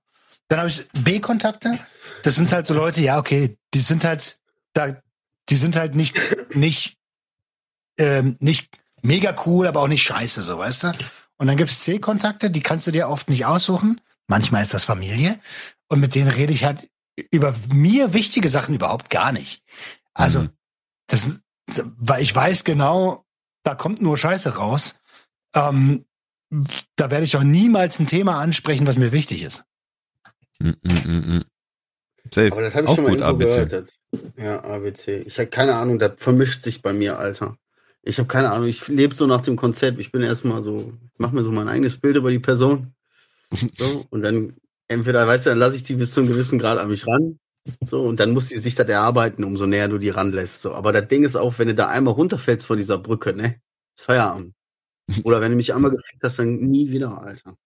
[0.49, 1.79] Dann habe ich B-Kontakte.
[2.23, 4.39] Das sind halt so Leute, ja, okay, die sind halt
[4.73, 5.01] da,
[5.49, 6.17] die sind halt nicht,
[6.55, 6.97] nicht,
[7.99, 8.71] ähm, nicht
[9.03, 10.93] mega cool, aber auch nicht scheiße, so, weißt du?
[11.39, 14.01] Und dann gibt's C-Kontakte, die kannst du dir oft nicht aussuchen.
[14.29, 15.39] Manchmal ist das Familie.
[15.89, 16.89] Und mit denen rede ich halt
[17.31, 19.63] über mir wichtige Sachen überhaupt gar nicht.
[20.15, 20.51] Also, Mhm.
[21.09, 21.31] das,
[21.99, 23.25] weil ich weiß genau,
[23.65, 25.01] da kommt nur Scheiße raus.
[25.55, 26.05] Ähm,
[26.97, 29.65] da werde ich auch niemals ein Thema ansprechen, was mir wichtig ist.
[30.59, 31.45] Mm, mm, mm, mm.
[32.31, 32.53] Safe.
[32.53, 33.47] Aber das habe ich Auch schon mal gut, ABC.
[33.47, 33.73] gehört.
[33.73, 33.99] Das.
[34.37, 35.23] Ja, ABC.
[35.27, 37.57] Ich habe keine Ahnung, da vermischt sich bei mir, Alter.
[38.03, 39.99] Ich habe keine Ahnung, ich lebe so nach dem Konzept.
[40.01, 42.95] Ich bin erstmal so, ich mache mir so mein eigenes Bild über die Person.
[43.77, 44.57] So, und dann
[44.89, 47.39] entweder, weißt du, dann lasse ich die bis zu einem gewissen Grad an mich ran.
[47.85, 50.63] So, und dann muss sie sich das erarbeiten, umso näher du die ranlässt.
[50.63, 53.61] So, aber das Ding ist auch, wenn du da einmal runterfällst von dieser Brücke, ne,
[53.97, 54.55] ist Feierabend.
[55.25, 57.57] Oder wenn du mich einmal gefickt hast, dann nie wieder, Alter.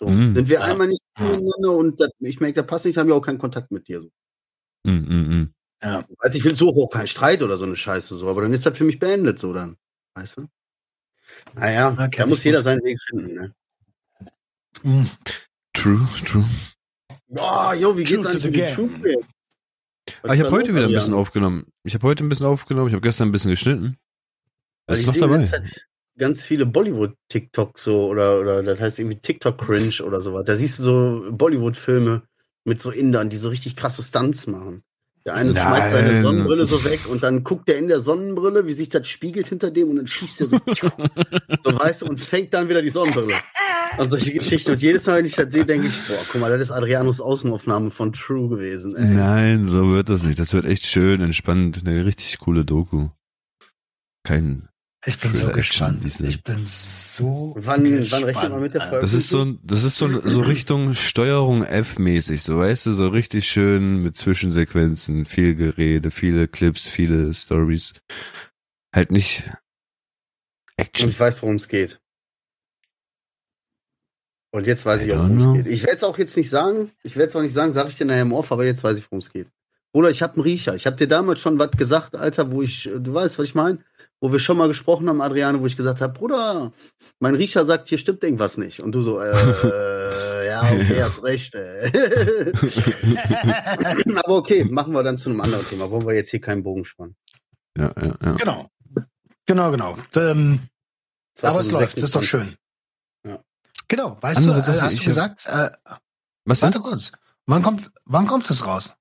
[0.00, 0.32] So, Mm.
[0.32, 0.64] sind wir Ja.
[0.64, 3.70] einmal nicht miteinander und das, ich merke, da passt nicht, haben wir auch keinen Kontakt
[3.70, 4.00] mit dir.
[4.00, 4.08] So.
[4.84, 4.90] Mm,
[5.42, 5.54] mm.
[5.82, 6.06] Ja.
[6.18, 8.64] Weiß ich will so hoch kein Streit oder so eine Scheiße so, aber dann ist
[8.64, 9.76] das für mich beendet so dann.
[10.14, 10.46] Weißt du?
[11.54, 12.64] Naja, Ja, kenn da muss jeder gut.
[12.64, 13.54] seinen Weg finden, ne?
[14.82, 15.10] Mhm.
[15.74, 16.44] True, true.
[17.28, 19.16] Oh, jo, wie True geht's eigentlich mit?
[20.22, 21.66] Was Ah, ich habe heute wieder ein bisschen aufgenommen.
[21.84, 22.88] Ich habe heute ein bisschen aufgenommen.
[22.88, 23.96] Ich habe gestern ein bisschen geschnitten.
[24.86, 25.44] Was Also ist noch dabei?
[25.44, 25.86] Zeit
[26.18, 30.44] ganz viele Bollywood-TikToks so oder, oder das heißt irgendwie TikTok-Cringe oder sowas.
[30.46, 32.22] Da siehst du so Bollywood-Filme
[32.64, 34.82] mit so Indern, die so richtig krasse Stunts machen.
[35.26, 35.66] Der eine Nein.
[35.66, 39.06] schmeißt seine Sonnenbrille so weg und dann guckt er in der Sonnenbrille, wie sich das
[39.06, 40.58] spiegelt hinter dem und dann schießt er so,
[41.62, 43.34] so weißt du, und fängt dann wieder die Sonnenbrille.
[43.98, 44.70] Und solche Geschichten.
[44.72, 47.20] Und jedes Mal, wenn ich das sehe, denke ich, boah, guck mal, das ist Adrianos
[47.20, 48.96] Außenaufnahme von True gewesen.
[48.96, 49.04] Ey.
[49.04, 50.38] Nein, so wird das nicht.
[50.38, 51.82] Das wird echt schön, entspannt.
[51.84, 53.08] Eine richtig coole Doku.
[54.24, 54.69] Kein.
[55.06, 56.04] Ich bin so gespannt.
[56.20, 58.24] Ich bin so Wann- wann gespannt.
[58.26, 59.00] rechnet man mit der Folge?
[59.00, 63.48] Das ist so, das ist so, so Richtung Steuerung F-mäßig, so weißt du, so richtig
[63.50, 67.94] schön mit Zwischensequenzen, viel Gerede, viele Clips, viele Stories.
[68.94, 69.54] Halt nicht Und
[70.76, 71.08] Action.
[71.08, 71.98] ich weiß, worum es geht.
[74.52, 75.72] Und jetzt weiß I ich auch, worum es geht.
[75.72, 76.90] Ich werde es auch jetzt nicht sagen.
[77.04, 78.98] Ich werde es auch nicht sagen, sage ich dir nachher im Off, aber jetzt weiß
[78.98, 79.48] ich, worum es geht.
[79.92, 80.74] Oder ich habe einen Riecher.
[80.74, 83.78] Ich habe dir damals schon was gesagt, Alter, wo ich, du weißt, was ich meine?
[84.22, 86.72] Wo wir schon mal gesprochen haben, Adriane, wo ich gesagt habe, Bruder,
[87.20, 88.80] mein Riecher sagt, hier stimmt irgendwas nicht.
[88.80, 89.32] Und du so, äh,
[90.46, 91.54] ja, okay, hast recht.
[91.54, 91.90] Ey.
[94.16, 95.90] aber okay, machen wir dann zu einem anderen Thema.
[95.90, 97.16] Wollen wir jetzt hier keinen Bogen spannen.
[97.78, 98.32] Ja, ja, ja.
[98.32, 98.68] Genau.
[99.46, 99.96] Genau, genau.
[100.14, 100.60] Ähm,
[101.42, 102.28] aber es läuft, das ist doch 2026.
[102.28, 102.54] schön.
[103.26, 103.42] Ja.
[103.88, 105.70] Genau, weißt Andere du, äh, Sache, hast du hab- gesagt, äh,
[106.44, 106.66] Was denn?
[106.74, 107.12] warte kurz,
[107.46, 108.94] wann kommt, wann kommt es raus?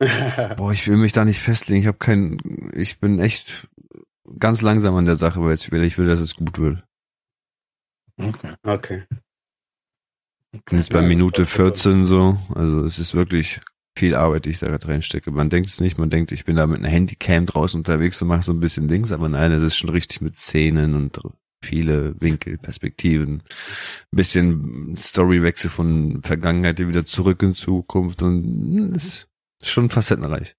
[0.56, 1.80] Boah, ich will mich da nicht festlegen.
[1.82, 2.38] Ich habe kein,
[2.74, 3.66] ich bin echt
[4.38, 6.84] ganz langsam an der Sache, weil ich will, ich will, dass es gut wird.
[8.20, 8.54] Okay.
[8.66, 9.04] okay.
[10.64, 12.38] Bin jetzt bei Minute das war schon 14 so.
[12.54, 13.60] Also es ist wirklich
[13.96, 15.30] viel Arbeit, die ich da reinstecke.
[15.30, 18.28] Man denkt es nicht, man denkt, ich bin da mit einer Handycam draußen unterwegs und
[18.28, 21.18] mache so ein bisschen Dings, aber nein, es ist schon richtig mit Szenen und
[21.62, 23.42] viele Winkel, Perspektiven,
[24.12, 29.28] ein bisschen Storywechsel von Vergangenheit wieder zurück in Zukunft und es
[29.60, 30.54] ist schon facettenreich.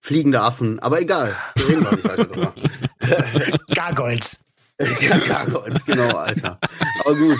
[0.00, 1.36] Fliegende Affen, aber egal.
[1.56, 2.54] Wir reden doch nicht weiter drüber.
[3.74, 4.44] Gargoyles.
[5.00, 6.58] ja, Gargoyles, genau, Alter.
[7.00, 7.38] Aber gut.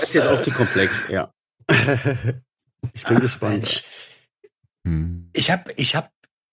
[0.00, 1.32] Das ist jetzt auch zu komplex, ja.
[2.92, 3.54] Ich bin gespannt.
[3.54, 3.84] Mensch,
[4.86, 5.30] Hm.
[5.32, 6.12] ich hab, ich hab,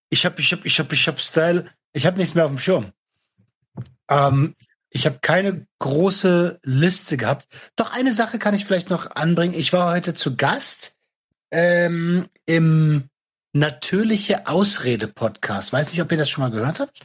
[0.10, 2.58] ich hab, ich hab, ich hab, ich hab Style, ich hab nichts mehr auf dem
[2.58, 2.92] Schirm.
[4.10, 4.56] Ähm,
[4.90, 7.48] ich habe keine große Liste gehabt.
[7.76, 9.54] Doch eine Sache kann ich vielleicht noch anbringen.
[9.54, 10.96] Ich war heute zu Gast
[11.52, 13.10] ähm, im
[13.56, 15.74] Natürliche Ausrede Podcast.
[15.74, 17.02] Weiß nicht, ob ihr das schon mal gehört habt.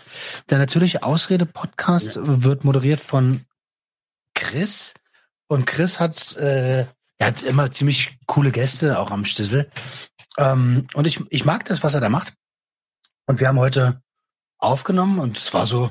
[0.48, 3.44] Der Natürliche Ausrede Podcast wird moderiert von
[4.34, 4.94] Chris.
[5.46, 6.86] Und Chris hat, äh,
[7.18, 9.70] er hat immer ziemlich coole Gäste, auch am Stissel.
[10.38, 12.32] Ähm, und ich, ich mag das, was er da macht.
[13.26, 14.00] Und wir haben heute
[14.58, 15.90] aufgenommen und es war so,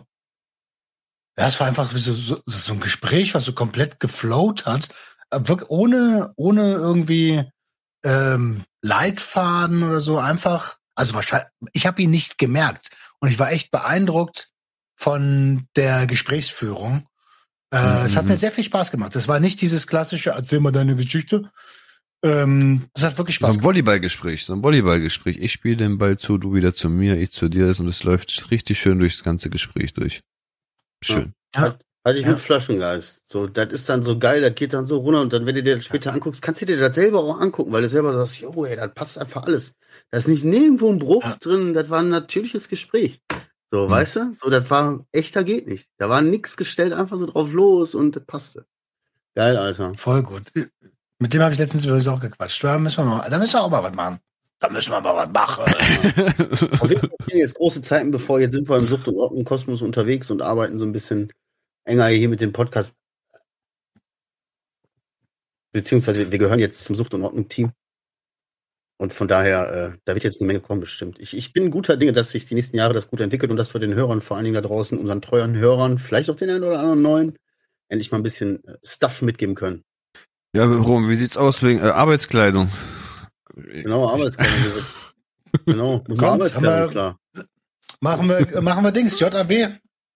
[1.37, 4.89] ja, es war einfach so, so, so ein Gespräch, was so komplett geflowt hat,
[5.29, 7.45] äh, wirklich ohne, ohne irgendwie
[8.03, 13.51] ähm, Leitfaden oder so, einfach, also wahrscheinlich, ich habe ihn nicht gemerkt und ich war
[13.51, 14.49] echt beeindruckt
[14.95, 17.07] von der Gesprächsführung.
[17.71, 18.05] Äh, Mhm.
[18.05, 19.15] Es hat mir sehr viel Spaß gemacht.
[19.15, 21.51] Es war nicht dieses klassische, erzähl mal deine Geschichte.
[22.23, 25.37] Ähm, es hat wirklich So Spaß ein Volleyballgespräch, so ein Volleyballgespräch.
[25.37, 28.49] Ich spiele den Ball zu, du wieder zu mir, ich zu dir und es läuft
[28.49, 30.21] richtig schön durchs ganze Gespräch durch.
[31.03, 31.33] Schön.
[31.55, 31.77] Ja.
[32.07, 32.31] Hatte ich Ja.
[32.31, 33.21] mit Flaschengeist.
[33.29, 35.61] So, das ist dann so geil, das geht dann so runter und dann, wenn du
[35.61, 38.37] dir das später anguckst, kannst du dir das selber auch angucken, weil du selber sagst,
[38.39, 39.73] jo, ey, das passt einfach alles.
[40.09, 41.35] Da ist nicht nirgendwo ein Bruch Ja.
[41.39, 43.19] drin, das war ein natürliches Gespräch.
[43.69, 43.89] So, Hm.
[43.91, 44.33] weißt du?
[44.33, 45.89] So, das war echter geht nicht.
[45.97, 48.65] Da war nix gestellt, einfach so drauf los und das passte.
[49.35, 49.93] Geil, Alter.
[49.93, 50.43] Voll gut.
[51.19, 52.63] Mit dem habe ich letztens übrigens auch gequatscht.
[52.63, 54.19] Da müssen wir mal, da müssen wir auch mal was machen.
[54.59, 55.63] Da müssen wir mal was machen.
[56.79, 58.39] Auf jeden Fall jetzt große Zeiten bevor.
[58.39, 61.33] Jetzt sind wir im Sucht- und Ordnung-Kosmos unterwegs und arbeiten so ein bisschen
[61.87, 62.91] enger hier mit dem Podcast.
[65.71, 67.71] Beziehungsweise wir gehören jetzt zum Sucht- und Ordnung-Team.
[68.99, 71.19] Und von daher, äh, da wird jetzt eine Menge kommen bestimmt.
[71.19, 73.73] Ich, ich bin guter Dinge, dass sich die nächsten Jahre das gut entwickelt und dass
[73.73, 76.63] wir den Hörern, vor allen Dingen da draußen, unseren treuen Hörern, vielleicht auch den einen
[76.63, 77.37] oder anderen neuen,
[77.89, 79.83] endlich mal ein bisschen äh, Stuff mitgeben können.
[80.53, 82.69] Ja, Rom, wie sieht's aus wegen äh, Arbeitskleidung?
[83.53, 84.83] Genau, Arbeitskleidung.
[85.65, 87.19] genau, Kommt, Arbeitskleidung, wir- klar.
[87.99, 89.69] machen wir, machen wir Dings, JAW,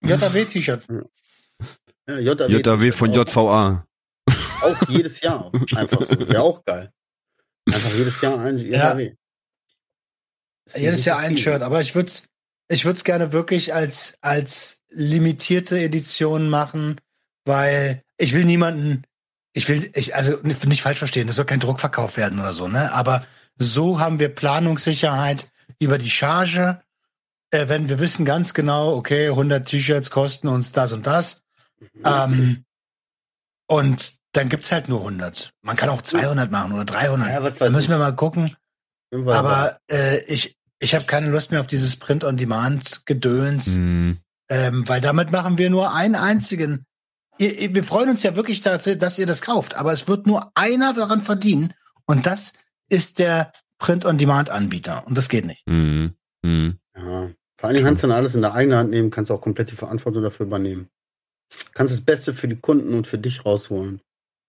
[0.04, 0.88] JAW-T-Shirt.
[2.08, 3.86] Ja, JW, JW von JVA.
[4.62, 5.50] Auch jedes Jahr.
[5.74, 6.18] Einfach so.
[6.18, 6.92] Wäre auch geil.
[7.66, 8.92] Einfach jedes Jahr ein Ja.
[8.92, 9.14] JW.
[10.66, 11.36] Ist Jedes Jahr ein.
[11.36, 12.22] Shirt, aber ich würde es
[12.68, 17.00] ich würd's gerne wirklich als, als limitierte Edition machen,
[17.44, 19.02] weil ich will niemanden,
[19.52, 22.68] ich will, ich, also nicht nicht falsch verstehen, das soll kein Druckverkauf werden oder so,
[22.68, 22.92] ne?
[22.92, 23.26] Aber
[23.58, 25.48] so haben wir Planungssicherheit
[25.80, 26.80] über die Charge.
[27.50, 31.41] Äh, wenn wir wissen ganz genau, okay, 100 T-Shirts kosten uns das und das.
[32.04, 32.64] Ähm,
[33.68, 35.50] und dann gibt's halt nur 100.
[35.62, 37.28] Man kann auch 200 machen oder 300.
[37.30, 38.56] Ja, da müssen wir mal gucken.
[39.10, 44.18] Irgendwann Aber äh, ich, ich habe keine Lust mehr auf dieses Print-on-Demand-Gedöns, Hm.
[44.48, 46.86] ähm, weil damit machen wir nur einen einzigen.
[47.38, 50.08] Ihr, ihr, wir freuen uns ja wirklich, dass, ihr- dass ihr das kauft, aber es
[50.08, 51.74] wird nur einer daran verdienen
[52.06, 52.52] und das
[52.88, 55.62] ist der Print-on-Demand-Anbieter und das geht nicht.
[55.68, 56.14] Hm.
[56.44, 56.78] Hm.
[56.96, 57.30] Ja.
[57.58, 59.70] Vor allen Dingen kannst du dann alles in der eigene Hand nehmen, kannst auch komplett
[59.70, 60.88] die Verantwortung dafür übernehmen.
[61.74, 64.00] Kannst das Beste für die Kunden und für dich rausholen.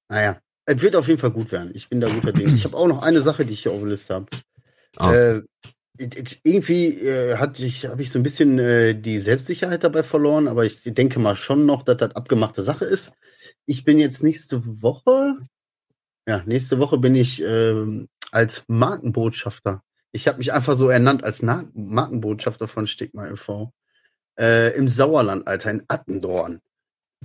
[0.09, 1.71] Naja, es wird auf jeden Fall gut werden.
[1.73, 2.53] Ich bin da guter Ding.
[2.53, 4.27] Ich habe auch noch eine Sache, die ich hier auf der Liste habe.
[4.97, 5.13] Ah.
[5.13, 5.41] Äh,
[6.43, 10.65] irgendwie äh, hatte ich, habe ich so ein bisschen äh, die Selbstsicherheit dabei verloren, aber
[10.65, 13.13] ich denke mal schon noch, dass das abgemachte Sache ist.
[13.65, 15.37] Ich bin jetzt nächste Woche,
[16.27, 19.83] ja, nächste Woche bin ich ähm, als Markenbotschafter.
[20.11, 23.71] Ich habe mich einfach so ernannt als Na Markenbotschafter von Stigma e.V.
[24.39, 26.59] Äh, Im Sauerland, Alter, in Attendorn.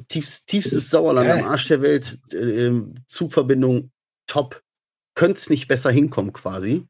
[0.09, 2.19] Tiefst, tiefstes Sauerland am Arsch der Welt.
[2.33, 3.91] Äh, ähm, Zugverbindung
[4.27, 4.63] top.
[5.15, 6.87] Könnt's nicht besser hinkommen quasi.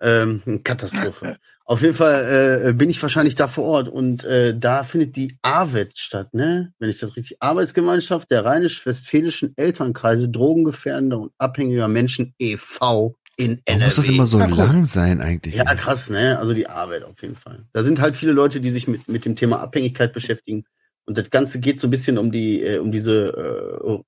[0.00, 1.38] Ähm, Katastrophe.
[1.68, 5.36] Auf jeden Fall äh, bin ich wahrscheinlich da vor Ort und äh, da findet die
[5.42, 6.72] AWET statt, ne?
[6.78, 13.16] Wenn ich das richtig, Arbeitsgemeinschaft der rheinisch-westfälischen Elternkreise Drogengefährdender und abhängiger Menschen e.V.
[13.36, 13.84] in NRW.
[13.84, 14.48] muss das immer so cool.
[14.48, 15.56] lang sein eigentlich?
[15.56, 16.38] Ja, krass, ne?
[16.38, 17.66] Also die Arbeit auf jeden Fall.
[17.74, 20.64] Da sind halt viele Leute, die sich mit, mit dem Thema Abhängigkeit beschäftigen.
[21.08, 24.02] Und das Ganze geht so ein bisschen um die, äh, um diese äh,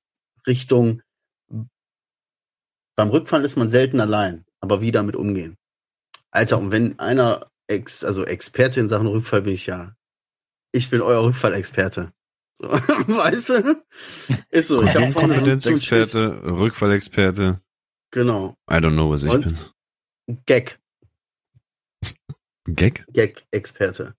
[0.47, 1.01] Richtung.
[2.95, 5.57] Beim Rückfall ist man selten allein, aber wie damit umgehen.
[6.31, 9.97] Alter, und wenn einer Ex, also Experte in Sachen Rückfall bin ich ja.
[10.73, 12.13] Ich bin euer Rückfallexperte.
[12.61, 13.83] Weißt du?
[14.51, 14.83] Ist so.
[14.83, 17.63] Ich hab vorne so- so ein Konfidenzexperte, Rückfallexperte.
[18.11, 18.57] Genau.
[18.71, 19.45] I don't know, was ich Und?
[20.27, 20.43] bin.
[20.45, 20.79] Gag.
[22.67, 23.07] Gag?
[23.11, 24.15] Gag-Experte.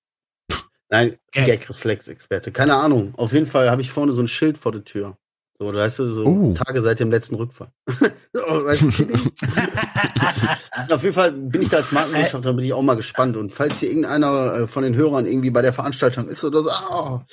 [0.92, 1.46] Nein, Gag.
[1.48, 2.52] Gag-Reflex-Experte.
[2.52, 3.14] Keine Ahnung.
[3.16, 5.18] Auf jeden Fall habe ich vorne so ein Schild vor der Tür.
[5.58, 6.54] So, weißt du, so Oh.
[6.54, 7.70] Tage seit dem letzten Rückfall.
[8.34, 8.88] so, weißt du,
[10.94, 13.38] auf jeden Fall bin ich da als Markenbotschafter, bin ich auch mal gespannt.
[13.38, 16.70] Und falls hier irgendeiner äh, von den Hörern irgendwie bei der Veranstaltung ist oder so,
[16.72, 17.26] ah,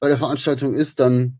[0.00, 1.38] bei der Veranstaltung ist, dann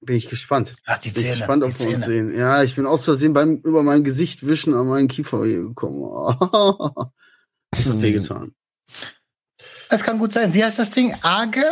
[0.00, 0.74] bin ich gespannt.
[0.84, 1.36] Ach, die Bin ich Zähne.
[1.38, 2.36] gespannt, die ob wir uns sehen.
[2.36, 6.02] Ja, ich bin aus Versehen beim über mein Gesicht wischen an meinen Kiefer hier gekommen.
[7.70, 8.52] Das hat wehgetan.
[9.88, 10.54] Das kann gut sein.
[10.54, 11.14] Wie heißt das Ding?
[11.22, 11.64] Arge?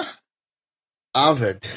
[1.12, 1.68] Arvet.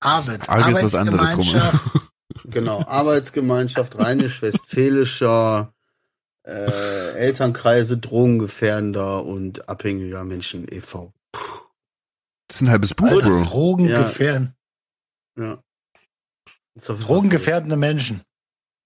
[0.00, 0.48] Arvid.
[0.48, 1.32] Arge ist was anderes.
[1.32, 1.86] Arbeitsgemeinschaft.
[2.44, 5.72] Genau, Arbeitsgemeinschaft rheinisch-westfälischer
[6.44, 11.12] äh, Elternkreise Drogengefährdender und abhängiger Menschen e.V.
[11.32, 13.44] Das ist ein halbes Buch, Alter, Bro.
[13.44, 14.54] Drogengefährden.
[15.38, 15.62] Ja.
[16.78, 18.22] Fall Drogengefährdende Menschen.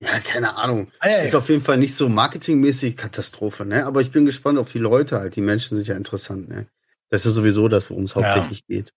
[0.01, 0.91] Ja, keine Ahnung.
[1.01, 1.39] Ah, ja, Ist ja.
[1.39, 3.87] auf jeden Fall nicht so marketingmäßig Katastrophe, ne?
[3.87, 5.37] Aber ich bin gespannt auf die Leute halt.
[5.37, 6.67] Die Menschen sind ja interessant, ne?
[7.09, 8.23] Das ist ja sowieso das, worum es Ja.
[8.23, 8.93] hauptsächlich geht.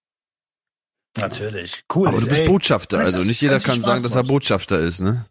[1.18, 1.84] Natürlich.
[1.94, 2.08] Cool.
[2.08, 2.48] Aber du bist ey.
[2.48, 4.24] Botschafter, Das also nicht jeder das kann Spaß sagen, dass er.
[4.24, 5.26] Botschafter ist, ne?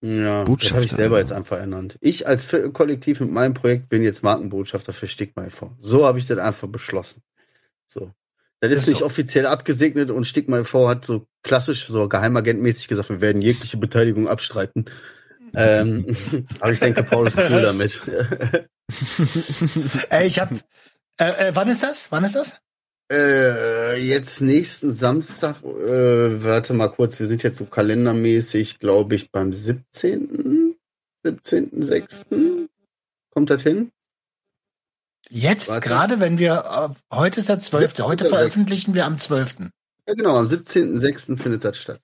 [0.00, 0.76] Ja, das Botschafter.
[0.76, 1.98] habe ich selber jetzt einfach ernannt.
[2.00, 5.74] Ich als Kollektiv mit meinem Projekt bin jetzt Markenbotschafter für Stigma e.V.
[5.78, 7.22] So habe ich das einfach beschlossen.
[7.86, 8.12] So.
[8.60, 10.88] Das ist, Ist nicht offiziell abgesegnet und Stigma e.V.
[10.88, 14.86] hat so klassisch, so geheimagentmäßig gesagt, wir werden jegliche Beteiligung abstreiten.
[15.54, 16.16] ähm,
[16.60, 18.02] aber ich denke, Paul ist cool damit.
[20.10, 20.52] Ey, ich hab.
[21.20, 22.10] Äh, äh, wann ist das?
[22.10, 22.60] Wann ist das?
[23.10, 29.30] Äh, jetzt nächsten Samstag, äh, warte mal kurz, wir sind jetzt so kalendermäßig, glaube ich,
[29.30, 30.76] beim 17.
[31.24, 32.68] 17.06.
[33.30, 33.90] Kommt das hin?
[35.30, 35.88] Jetzt Warte.
[35.88, 36.94] gerade, wenn wir.
[37.10, 37.98] Äh, heute ist der 12.
[38.00, 38.28] Heute 17.06..
[38.28, 39.56] veröffentlichen wir am 12.
[40.06, 41.38] Ja, genau, am 17.06.
[41.38, 42.00] findet das statt.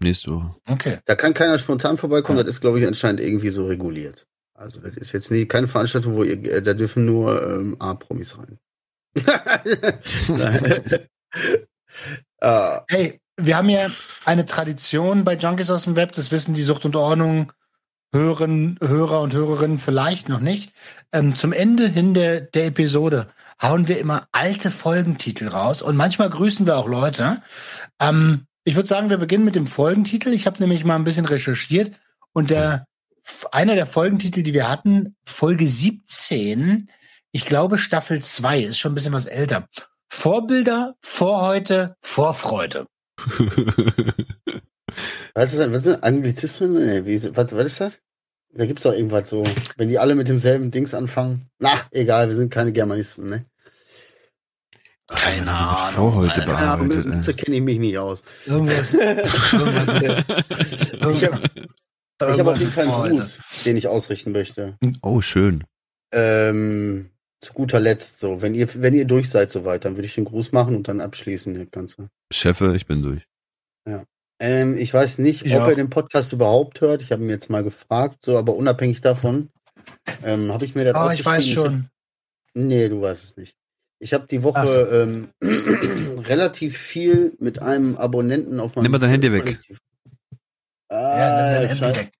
[0.00, 0.54] Nächste Woche.
[0.66, 0.98] Okay.
[1.04, 4.26] Da kann keiner spontan vorbeikommen, das ist, glaube ich, anscheinend irgendwie so reguliert.
[4.54, 8.36] Also, das ist jetzt nie, keine Veranstaltung, wo ihr, äh, da dürfen nur ähm, A-Promis
[8.38, 8.58] rein.
[10.28, 10.82] Nein.
[12.40, 13.90] ah, Hey, wir haben ja
[14.24, 17.52] eine Tradition bei Junkies aus dem Web, das wissen die Sucht und Ordnung
[18.12, 20.72] Hören, Hörer und Hörerinnen vielleicht noch nicht.
[21.12, 23.28] Ähm, zum Ende hin der, der Episode
[23.60, 27.42] hauen wir immer alte Folgentitel raus und manchmal grüßen wir auch Leute.
[28.00, 30.30] Ähm, ich würde sagen, wir beginnen mit dem Folgentitel.
[30.30, 31.92] Ich habe nämlich mal ein bisschen recherchiert
[32.32, 32.86] und der
[33.50, 36.88] einer der Folgentitel, die wir hatten, Folge 17,
[37.32, 39.68] ich glaube Staffel 2, ist schon ein bisschen was älter.
[40.08, 42.86] Vorbilder, Vorhäute, Vorfreude.
[45.34, 45.72] was ist das?
[45.72, 46.86] Was sind Anglizismen?
[46.86, 47.98] Nee, wie, was, was ist das?
[48.52, 49.44] Da gibt's doch irgendwas so,
[49.76, 51.50] wenn die alle mit demselben Dings anfangen.
[51.58, 53.44] Na, egal, wir sind keine Germanisten, ne?
[55.08, 55.94] Keine Ahnung.
[55.94, 56.52] Vorhäute Alter.
[56.52, 57.14] Keine Ahnung, bearbeitet.
[57.14, 58.22] mit, so kenne ich mich nicht aus.
[58.46, 58.94] Irgendwas.
[62.18, 63.12] Ich habe ich hab auf jeden Fall einen.
[63.12, 64.78] Gruß, den ich ausrichten möchte.
[65.02, 65.64] Oh, schön.
[66.12, 67.10] Ähm,
[67.42, 70.24] zu guter Letzt, so, wenn ihr, wenn ihr durch seid soweit, dann würde ich den
[70.24, 72.08] Gruß machen und dann abschließen, das Ganze.
[72.32, 73.26] Chefe, ich bin durch.
[74.38, 75.68] Ähm, ich weiß nicht, Ich ob auch.
[75.68, 77.02] er den Podcast überhaupt hört.
[77.02, 79.48] Ich habe ihn jetzt mal gefragt, so, aber unabhängig davon,
[80.24, 81.88] ähm, habe ich mir das Oh, ich weiß schon.
[82.54, 83.54] Nee, du weißt es nicht.
[83.98, 85.28] Ich habe die Woche ähm,
[86.26, 89.42] relativ viel mit einem Abonnenten auf meinem Nimm mal dein Handy weg.
[89.42, 89.78] Kollektiv.
[90.90, 92.00] Ja, Ah, nimm dein Handy Scheiße.
[92.00, 92.12] weg.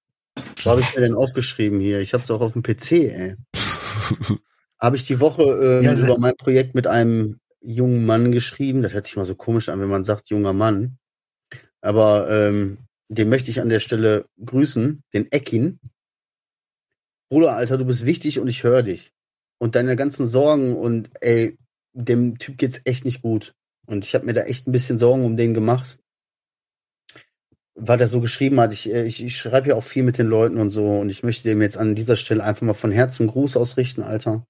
[0.65, 2.01] Wo habe ich mir denn aufgeschrieben hier?
[2.01, 3.37] Ich habe es auch auf dem PC, ey.
[4.79, 8.83] Habe ich die Woche ähm, Ja, über mein Projekt mit einem jungen Mann geschrieben.
[8.83, 10.99] Das hört sich mal so komisch an, wenn man sagt junger Mann.
[11.87, 12.79] Aber ähm,
[13.09, 15.79] den möchte ich an der Stelle grüßen, den Ekin.
[17.31, 19.13] Bruder, Alter, du bist wichtig und ich höre dich.
[19.59, 21.57] Und deine ganzen Sorgen und ey,
[21.93, 23.55] dem Typ geht's echt nicht gut.
[23.87, 25.99] Und ich habe mir da echt ein bisschen Sorgen um den gemacht.
[27.77, 30.27] Weil er so geschrieben hat, ich, äh, ich, ich schreibe ja auch viel mit den
[30.27, 33.29] Leuten und so und ich möchte dem jetzt an dieser Stelle einfach mal von Herzen
[33.29, 34.45] Gruß ausrichten, Alter.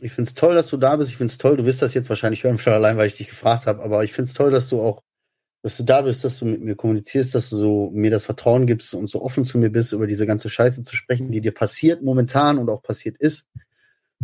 [0.00, 1.10] Ich find's toll, dass du da bist.
[1.10, 3.66] Ich find's toll, du wirst das jetzt wahrscheinlich hören, schon allein, weil ich dich gefragt
[3.66, 5.02] habe, aber ich find's toll, dass du auch,
[5.62, 8.66] dass du da bist, dass du mit mir kommunizierst, dass du so mir das Vertrauen
[8.66, 11.54] gibst und so offen zu mir bist, über diese ganze Scheiße zu sprechen, die dir
[11.54, 13.46] passiert momentan und auch passiert ist.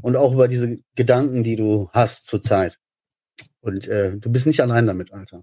[0.01, 2.78] Und auch über diese Gedanken, die du hast zurzeit.
[3.61, 5.43] Und äh, du bist nicht allein damit, Alter.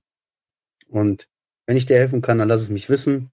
[0.88, 1.28] Und
[1.66, 3.32] wenn ich dir helfen kann, dann lass es mich wissen.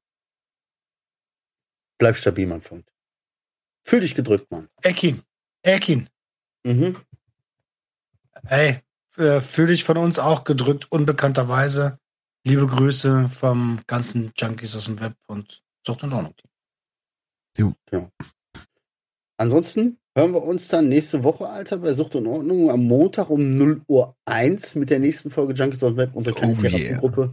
[1.99, 2.91] Bleib stabil, mein Freund.
[3.85, 4.69] Fühl dich gedrückt, Mann.
[4.83, 5.23] Ekin.
[5.63, 6.09] Ekin.
[6.65, 6.97] Mhm.
[8.45, 8.81] Hey,
[9.17, 11.99] äh, fühl dich von uns auch gedrückt, unbekannterweise.
[12.45, 16.35] Liebe Grüße vom ganzen Junkies aus dem Web und Sucht und Ordnung.
[19.37, 23.51] Ansonsten hören wir uns dann nächste Woche, Alter, bei Sucht und Ordnung am Montag um
[23.51, 26.71] 0 Uhr 1 mit der nächsten Folge Junkies aus dem Web, unsere kleine Oh yeah.
[26.71, 27.33] Therapiegruppe.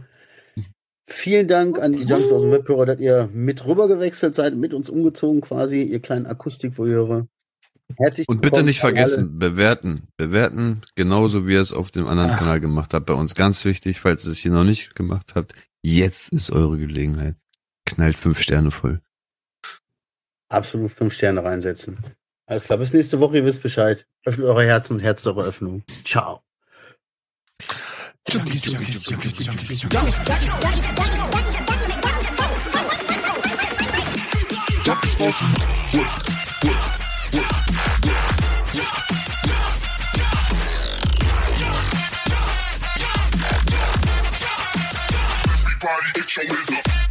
[1.06, 4.74] Vielen Dank an die Junkies aus dem Webhörer, dass ihr mit rüber gewechselt seid, mit
[4.74, 7.26] uns umgezogen quasi, ihr kleinen Akustikvoyeure.
[7.96, 10.08] Herzlich Und bitte nicht vergessen, bewerten.
[10.16, 13.06] Bewerten, genauso wie ihr es auf dem anderen Kanal gemacht habt.
[13.06, 15.52] Bei uns ganz wichtig, falls ihr es hier noch nicht gemacht habt.
[15.82, 17.36] Jetzt ist eure Gelegenheit.
[17.86, 19.00] Knallt fünf Sterne voll.
[20.48, 21.98] Absolut fünf Sterne reinsetzen.
[22.46, 24.06] Alles klar, bis nächste Woche, ihr wisst Bescheid.
[24.24, 25.84] Öffnet eure Herzen, Herz eure Öffnung.
[26.04, 26.42] Ciao.
[28.28, 29.86] Junkies, Junkies, Junkies, Junkies, Junkies.
[34.84, 35.44] Junkies
[45.80, 47.09] body, get your whiz.